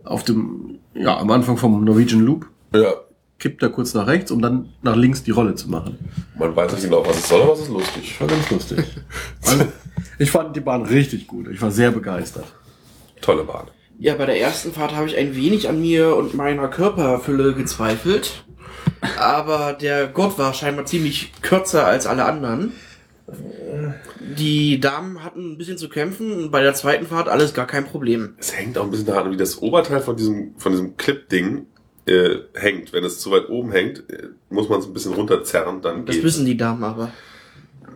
[0.05, 2.95] auf dem, ja, am Anfang vom Norwegian Loop Ja,
[3.39, 5.99] kippt er kurz nach rechts, um dann nach links die Rolle zu machen.
[6.39, 8.20] man weiß nicht genau, was es soll, aber es ist lustig.
[8.20, 8.78] War ganz lustig.
[9.47, 9.66] Also,
[10.18, 11.49] ich fand die Bahn richtig gut.
[11.49, 12.47] Ich war sehr begeistert.
[13.20, 13.68] Tolle Bahn.
[13.99, 18.45] Ja, bei der ersten Fahrt habe ich ein wenig an mir und meiner Körperfülle gezweifelt.
[19.18, 22.72] Aber der Gurt war scheinbar ziemlich kürzer als alle anderen.
[24.36, 27.84] Die Damen hatten ein bisschen zu kämpfen und bei der zweiten Fahrt alles gar kein
[27.84, 28.34] Problem.
[28.39, 31.66] Es hängt auch ein bisschen daran, wie das Oberteil von diesem, von diesem Clip-Ding
[32.09, 32.93] äh, hängt.
[32.93, 36.15] Wenn es zu weit oben hängt, äh, muss man es ein bisschen runterzerren, dann Das
[36.17, 36.25] geht's.
[36.25, 37.11] wissen die Damen aber.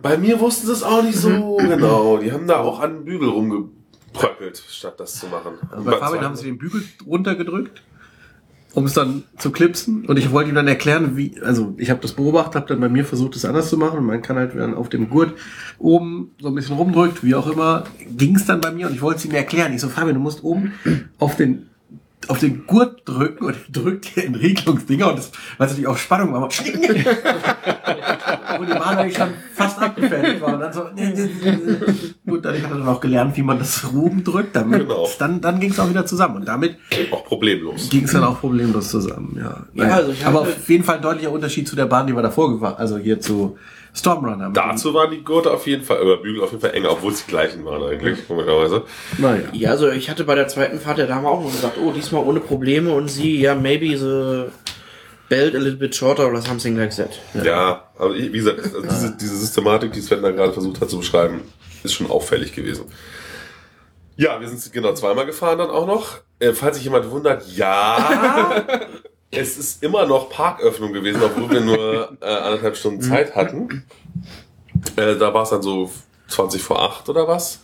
[0.01, 2.17] Bei mir wussten sie es auch nicht so genau.
[2.17, 5.53] Die haben da auch an den Bügel rumgebröckelt, statt das zu machen.
[5.71, 7.81] Also bei Fabian haben sie den Bügel runtergedrückt,
[8.73, 10.05] um es dann zu klipsen.
[10.05, 12.89] Und ich wollte ihm dann erklären, wie, also ich habe das beobachtet, habe dann bei
[12.89, 13.99] mir versucht, es anders zu machen.
[13.99, 15.33] Und man kann halt, wenn man auf dem Gurt
[15.79, 19.01] oben so ein bisschen rumdrückt, wie auch immer, ging es dann bei mir und ich
[19.01, 19.73] wollte es ihm erklären.
[19.73, 20.73] Ich so, Fabian, du musst oben
[21.17, 21.69] auf den
[22.29, 26.33] auf den Gurt drücken und drückt den Regelungsdinger und das, weil es natürlich auf Spannung
[26.33, 26.53] war, und
[28.69, 30.55] die Bahn eigentlich schon fast abgefertigt war.
[30.55, 30.83] Und dann so,
[32.25, 34.55] gut, dadurch hat er dann auch gelernt, wie man das oben drückt.
[34.55, 35.07] Damit, Genau.
[35.19, 36.37] Dann, dann ging es auch wieder zusammen.
[36.37, 36.77] Und damit
[37.11, 37.89] Auch problemlos.
[37.89, 39.65] ging es dann auch problemlos zusammen, ja.
[39.73, 42.21] Ja, also ich Aber auf jeden Fall ein deutlicher Unterschied zu der Bahn, die wir
[42.21, 43.57] davor gefahren also hier zu
[43.95, 44.49] Stormrunner.
[44.51, 47.25] Dazu waren die Gurte auf jeden Fall, oder Bügel auf jeden Fall enger, obwohl es
[47.25, 48.83] die gleichen waren eigentlich, komischerweise.
[49.19, 49.43] Naja.
[49.53, 52.23] Ja, also ich hatte bei der zweiten Fahrt der Dame auch noch gesagt, oh, diesmal
[52.23, 54.51] ohne Probleme und sie, ja, maybe the
[55.29, 57.19] belt a little bit shorter oder something like that.
[57.43, 60.89] Ja, aber ich, wie gesagt, also diese, diese Systematik, die Sven da gerade versucht hat
[60.89, 61.41] zu beschreiben,
[61.83, 62.85] ist schon auffällig gewesen.
[64.15, 66.19] Ja, wir sind genau zweimal gefahren dann auch noch.
[66.39, 68.63] Äh, falls sich jemand wundert, ja,
[69.35, 73.83] es ist immer noch Parköffnung gewesen, obwohl wir nur äh, anderthalb Stunden Zeit hatten.
[74.95, 75.89] Äh, da war es dann so
[76.27, 77.59] 20 vor 8 oder was?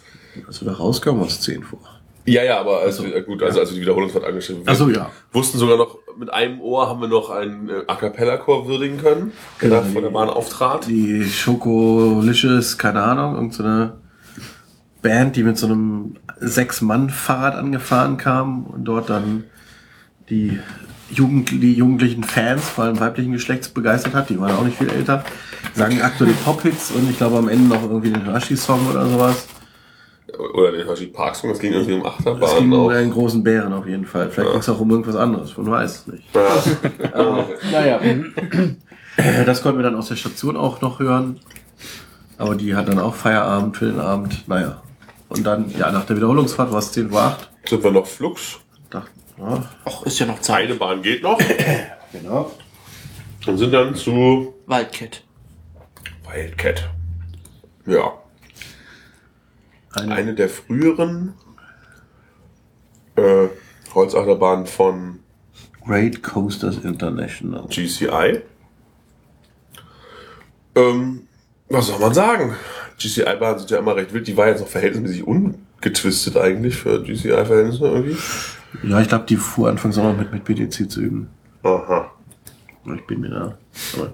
[0.48, 1.80] Als wir da rauskamen, war es 10 vor.
[2.26, 4.90] Ja, ja, aber als wir, äh, gut, also als wir die Wiederholungsfahrt angeschrieben Ach so,
[4.90, 5.10] ja.
[5.32, 9.32] wussten sogar noch, mit einem Ohr haben wir noch einen äh, A Cappella-Chor würdigen können,
[9.62, 9.82] der Genau.
[9.82, 10.86] da vor der Bahn auftrat.
[10.88, 13.98] Die Schokolicious, keine Ahnung, irgendeine
[15.02, 19.46] Band, die mit so einem Sechs-Mann-Fahrrad angefahren kam und dort dann
[20.30, 20.60] die,
[21.12, 24.30] Jugend, die jugendlichen Fans, vor allem weiblichen Geschlechts, begeistert hat.
[24.30, 25.24] Die waren auch nicht viel älter.
[25.74, 29.48] Sangen aktuelle Pop-Hits und ich glaube am Ende noch irgendwie den Hershey-Song oder sowas.
[30.54, 33.44] Oder den Hershey Park Song, das ging irgendwie um Es Achterbahn ging um einen großen
[33.44, 34.30] Bären auf jeden Fall.
[34.30, 36.24] Vielleicht ging es auch um irgendwas anderes, man weiß es nicht.
[36.36, 37.46] Ja.
[37.72, 38.00] Naja.
[39.18, 41.40] Äh, Das konnten wir dann aus der Station auch noch hören.
[42.38, 44.48] Aber die hat dann auch Feierabend für den Abend.
[44.48, 44.82] Naja.
[45.28, 47.50] Und dann, ja, nach der Wiederholungsfahrt war es 10 Uhr 8.
[47.66, 48.60] Sind wir noch Flux?
[49.42, 50.66] Ach, ist ja noch Zeit.
[50.66, 51.40] Eine Bahn geht noch.
[52.12, 52.52] genau.
[53.48, 55.24] Und sind dann zu Wildcat.
[56.30, 56.90] Wildcat.
[57.86, 58.14] Ja.
[59.94, 61.34] Eine, Eine der früheren
[63.16, 63.48] äh,
[63.94, 65.20] Holzachterbahnen von
[65.86, 67.66] Great Coasters International.
[67.68, 68.42] GCI.
[70.76, 71.28] Ähm,
[71.70, 72.56] was soll man sagen?
[73.00, 74.28] GCI-Bahnen sind ja immer recht wild.
[74.28, 78.18] Die war jetzt noch verhältnismäßig ungetwistet eigentlich für GCI-Verhältnisse irgendwie.
[78.84, 81.30] Ja, ich glaube, die fuhr anfangs auch noch mit, mit BTC-Zügen.
[81.64, 82.12] Aha.
[82.96, 83.58] Ich bin mir da
[83.96, 84.12] aber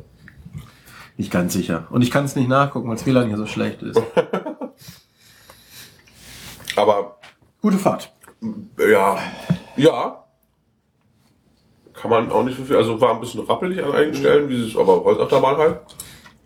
[1.17, 1.87] nicht ganz sicher.
[1.89, 4.01] Und ich kann es nicht nachgucken, weil das WLAN hier so schlecht ist.
[6.75, 7.15] Aber
[7.65, 8.11] Gute Fahrt.
[8.77, 9.17] ja,
[9.75, 10.23] ja.
[11.93, 12.75] Kann man auch nicht so viel.
[12.75, 15.79] Also war ein bisschen rappelig an einigen Stellen, dieses, aber Holzachterbahn halt.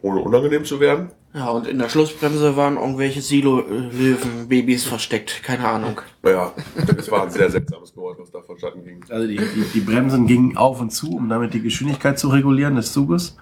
[0.02, 1.12] Ohne unangenehm zu werden.
[1.34, 5.43] Ja, und in der Schlussbremse waren irgendwelche Silo-Löwen-Babys versteckt.
[5.43, 6.02] Keine Ahnung.
[6.24, 6.54] Naja,
[6.97, 9.04] es war ein sehr seltsames Geräusch, was da vonstatten ging.
[9.10, 12.76] Also die, die, die Bremsen gingen auf und zu, um damit die Geschwindigkeit zu regulieren
[12.76, 13.36] des Zuges.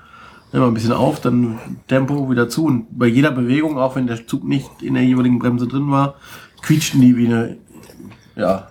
[0.51, 2.65] Immer ein bisschen auf, dann Tempo wieder zu.
[2.65, 6.15] Und bei jeder Bewegung, auch wenn der Zug nicht in der jeweiligen Bremse drin war,
[6.63, 7.57] quietschten die wie eine,
[8.35, 8.69] ja,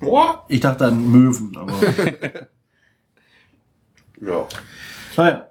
[0.00, 0.44] Boah.
[0.48, 1.72] ich dachte an Möwen, aber
[4.20, 4.46] Ja.
[5.16, 5.46] naja.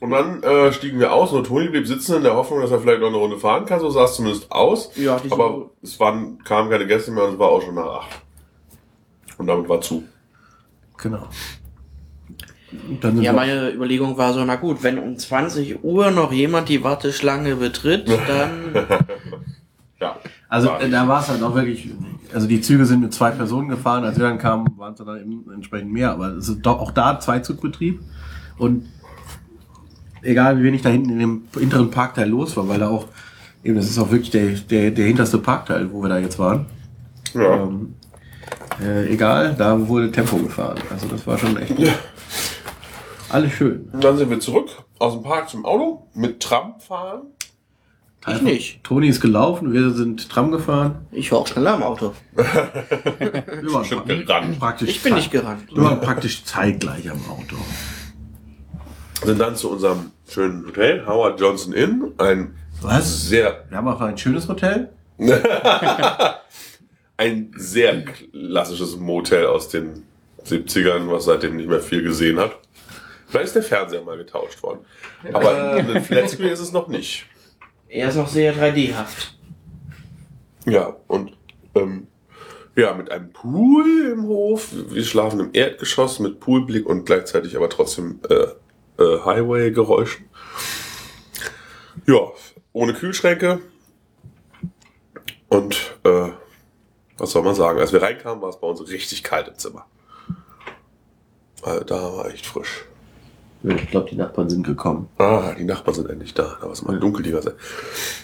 [0.00, 2.80] Und dann äh, stiegen wir aus und Toni blieb sitzen in der Hoffnung, dass er
[2.80, 3.80] vielleicht noch eine Runde fahren kann.
[3.80, 4.90] So sah es zumindest aus.
[4.96, 7.74] Ja, die aber sind- es waren, kamen keine Gäste mehr und es war auch schon
[7.74, 8.10] nach acht.
[9.38, 10.04] Und damit war zu.
[10.98, 11.28] Genau.
[12.88, 16.32] Und dann sind Ja, meine Überlegung war so, na gut, wenn um 20 Uhr noch
[16.32, 18.86] jemand die Warteschlange betritt, dann...
[20.00, 20.16] Ja.
[20.48, 21.88] Also War- äh, da war es halt auch wirklich,
[22.34, 25.18] also die Züge sind mit zwei Personen gefahren, als wir dann kamen, waren es dann
[25.20, 28.00] eben entsprechend mehr, aber es ist doch auch da Zweizugbetrieb
[28.58, 28.86] und
[30.26, 33.06] egal wie wenig da hinten in dem hinteren Parkteil los war, weil da auch,
[33.64, 36.66] eben, das ist auch wirklich der, der, der hinterste Parkteil, wo wir da jetzt waren.
[37.34, 37.62] Ja.
[37.62, 37.94] Ähm,
[38.80, 40.78] äh, egal, da wurde Tempo gefahren.
[40.90, 41.74] Also das war schon echt
[43.28, 43.88] alles schön.
[43.92, 44.68] Und dann sind wir zurück
[44.98, 47.22] aus dem Park zum Auto mit Tram fahren.
[48.28, 48.82] Ich nicht.
[48.82, 51.06] Toni ist gelaufen, wir sind Tram gefahren.
[51.12, 52.12] Ich war auch schneller am Auto.
[52.34, 54.58] Wir waren Stimmt, gerannt.
[54.58, 55.68] praktisch Ich bin nicht gerannt.
[55.72, 57.54] Wir waren praktisch zeitgleich am Auto.
[59.24, 62.12] Sind dann zu unserem schönen Hotel, Howard Johnson Inn.
[62.18, 63.28] Ein Was?
[63.28, 64.90] sehr, Wir haben auch ein schönes Hotel.
[67.16, 70.04] ein sehr klassisches Motel aus den
[70.44, 72.58] 70ern, was seitdem nicht mehr viel gesehen hat.
[73.28, 74.80] Vielleicht ist der Fernseher mal getauscht worden.
[75.32, 77.26] Aber ein Flatscreen ist es noch nicht.
[77.88, 79.38] Er ist noch sehr 3D-haft.
[80.66, 81.32] Ja, und
[81.74, 82.08] ähm,
[82.76, 84.68] ja, mit einem Pool im Hof.
[84.90, 88.46] Wir schlafen im Erdgeschoss mit Poolblick und gleichzeitig aber trotzdem äh,
[88.98, 90.26] äh, Highway-Geräuschen.
[92.06, 92.20] Ja,
[92.72, 93.60] ohne Kühlschränke.
[95.48, 96.30] Und äh,
[97.18, 97.78] was soll man sagen?
[97.78, 99.86] Als wir reinkamen, war es bei uns richtig kalt im Zimmer.
[101.62, 102.84] Also, da war echt frisch.
[103.62, 105.08] Ich glaube, die Nachbarn sind gekommen.
[105.18, 106.56] Ah, die Nachbarn sind endlich da.
[106.60, 107.58] Da war es mal dunkel die ganze Zeit.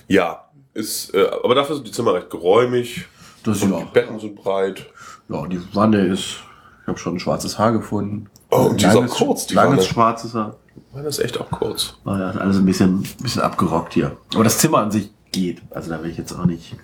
[0.07, 3.07] Ja, ist, äh, aber dafür sind die Zimmer recht geräumig.
[3.45, 3.85] Das Und ja die.
[3.93, 4.87] Betten sind breit.
[5.29, 6.37] Ja, die Wanne ist.
[6.83, 8.29] Ich habe schon ein schwarzes Haar gefunden.
[8.51, 9.89] Oh, und die ist auch kurz, die Langes Wanne.
[9.89, 10.57] schwarzes Haar.
[10.95, 11.95] Meine ist echt auch kurz.
[12.05, 14.17] War ja alles ein bisschen, bisschen abgerockt hier.
[14.35, 15.63] Aber das Zimmer an sich geht.
[15.71, 16.75] Also da will ich jetzt auch nicht.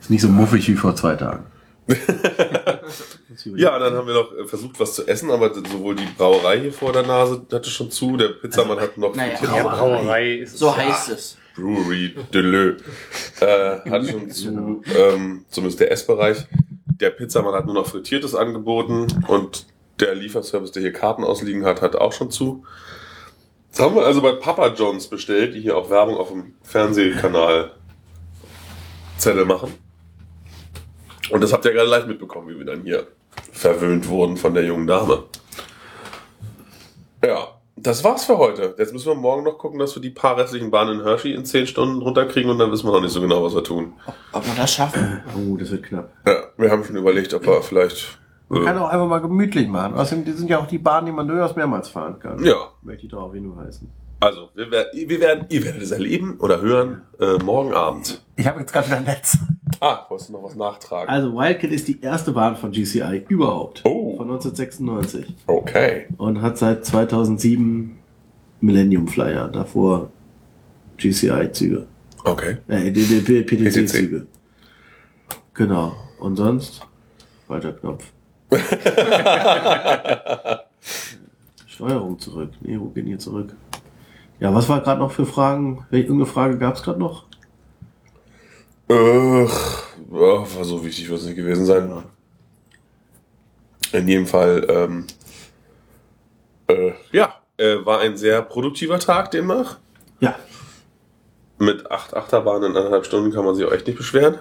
[0.00, 1.46] Ist nicht so muffig wie vor zwei Tagen.
[3.56, 6.72] Ja, dann haben wir noch äh, versucht, was zu essen, aber sowohl die Brauerei hier
[6.72, 10.74] vor der Nase hatte schon zu, der Pizzamann hat noch Naja, aber- Brauerei ist So
[10.74, 11.36] heißt es.
[11.56, 12.74] Brewery Deleu
[13.40, 16.46] äh, hat schon zu, ähm, zumindest der Essbereich.
[17.00, 19.66] Der Pizzamann hat nur noch Frittiertes angeboten und
[20.00, 22.64] der Lieferservice, der hier Karten ausliegen hat, hat auch schon zu.
[23.74, 27.72] Das haben wir also bei Papa John's bestellt, die hier auch Werbung auf dem Fernsehkanal
[29.18, 29.74] Zettel machen.
[31.30, 33.08] Und das habt ihr gerade live mitbekommen, wie wir dann hier
[33.52, 35.24] verwöhnt wurden von der jungen Dame.
[37.24, 38.76] Ja, das war's für heute.
[38.78, 41.44] Jetzt müssen wir morgen noch gucken, dass wir die paar restlichen Bahnen in Hershey in
[41.44, 43.94] 10 Stunden runterkriegen und dann wissen wir noch nicht so genau, was wir tun.
[44.30, 45.20] Ob wir das schaffen?
[45.36, 46.12] Oh, das wird knapp.
[46.24, 48.20] Ja, wir haben schon überlegt, ob wir vielleicht.
[48.48, 49.94] Man kann auch einfach mal gemütlich machen.
[49.94, 52.44] Außerdem sind ja auch die Bahnen, die man durchaus mehrmals fahren kann.
[52.44, 53.90] ja, Möchte ich darauf hinweisen.
[54.20, 58.22] also, wir, wir werden, ihr werdet es erleben oder hören äh, morgen Abend.
[58.36, 59.38] Ich habe jetzt gerade wieder ein Netz.
[59.80, 61.08] Ah, wolltest du noch was nachtragen?
[61.08, 63.82] Also Wildcat ist die erste Bahn von GCI überhaupt.
[63.84, 64.16] Oh.
[64.16, 65.34] Von 1996.
[65.46, 66.06] Okay.
[66.16, 67.98] Und hat seit 2007
[68.60, 69.48] Millennium Flyer.
[69.48, 70.10] Davor
[70.98, 71.86] GCI-Züge.
[72.24, 72.58] Okay.
[72.68, 74.26] Äh, PTC-Züge.
[75.54, 75.92] Genau.
[76.20, 76.86] Und sonst?
[77.48, 78.04] Weiter Knopf.
[81.66, 82.50] Steuerung zurück.
[82.60, 83.54] Nee, wo gehen hier zurück?
[84.40, 85.86] Ja, was war gerade noch für Fragen?
[85.90, 87.24] Welche irgendeine Frage gab es gerade noch?
[88.88, 92.02] Ach, war so wichtig, wird es nicht gewesen sein.
[93.92, 95.06] In jedem Fall, ähm,
[96.66, 99.78] äh, ja, äh, war ein sehr produktiver Tag demnach.
[100.20, 100.34] Ja.
[101.58, 104.38] Mit acht Achterbahnen in anderthalb Stunden kann man sich auch echt nicht beschweren.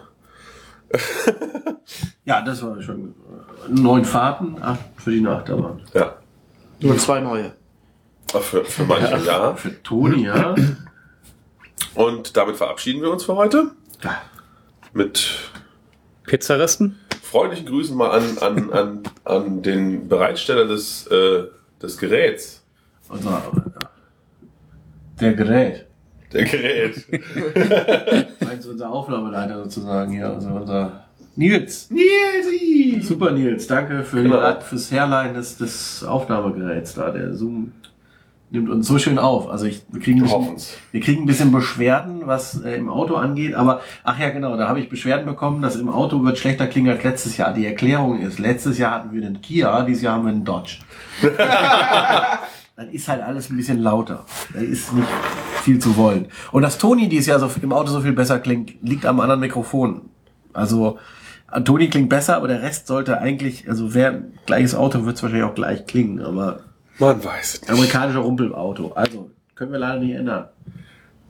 [2.25, 5.81] Ja, das war schon äh, neun Fahrten, acht für die Achterbahn.
[5.93, 6.15] Ja.
[6.79, 7.51] Nur zwei neue.
[8.31, 9.53] Auch Für, für manche ja.
[9.57, 10.55] Für Toni, ja.
[11.95, 13.71] Und damit verabschieden wir uns für heute.
[14.03, 14.21] ja.
[14.93, 15.51] Mit
[16.25, 16.97] Pizzaresten?
[17.33, 21.45] freundlichen Grüßen mal an, an, an, an den Bereitsteller des, äh,
[21.81, 22.63] des Geräts.
[23.09, 23.41] Unser,
[25.19, 25.87] der Gerät.
[26.33, 27.05] Der Gerät.
[28.45, 31.03] Meinst du unser Aufnahmeleiter sozusagen hier, also unser
[31.35, 31.89] Nils.
[31.89, 33.01] Nilsi!
[33.01, 34.51] Super Nils, danke für Genau.
[34.53, 37.09] die, fürs Herleihen des, des Aufnahmegeräts da.
[37.11, 37.71] Der Zoom
[38.51, 39.49] nimmt uns so schön auf.
[39.49, 43.15] Also ich, wir kriegen, ein bisschen, wir kriegen ein bisschen Beschwerden, was äh, im Auto
[43.15, 46.67] angeht, aber ach ja genau, da habe ich Beschwerden bekommen, dass im Auto wird schlechter
[46.67, 47.51] klingen als letztes Jahr.
[47.53, 50.77] Die Erklärung ist, letztes Jahr hatten wir einen Kia, dieses Jahr haben wir einen Dodge.
[52.75, 54.25] dann ist halt alles ein bisschen lauter.
[54.53, 55.07] Da ist nicht
[55.61, 56.27] viel zu wollen.
[56.51, 59.39] Und dass Toni dieses Jahr so im Auto so viel besser klingt, liegt am anderen
[59.41, 60.01] Mikrofon.
[60.53, 60.97] Also
[61.65, 65.47] Toni klingt besser, aber der Rest sollte eigentlich, also wer gleiches Auto wird es wahrscheinlich
[65.47, 66.61] auch gleich klingen, aber
[66.99, 67.71] Man weiß es nicht.
[67.71, 68.91] amerikanischer Rumpelauto.
[68.93, 70.47] Also können wir leider nicht ändern.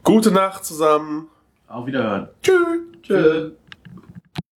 [0.03, 1.27] Gute Nacht zusammen.
[1.67, 2.27] Auf Wiederhören.
[2.41, 2.55] Tschüss.
[3.01, 3.51] Tschüss.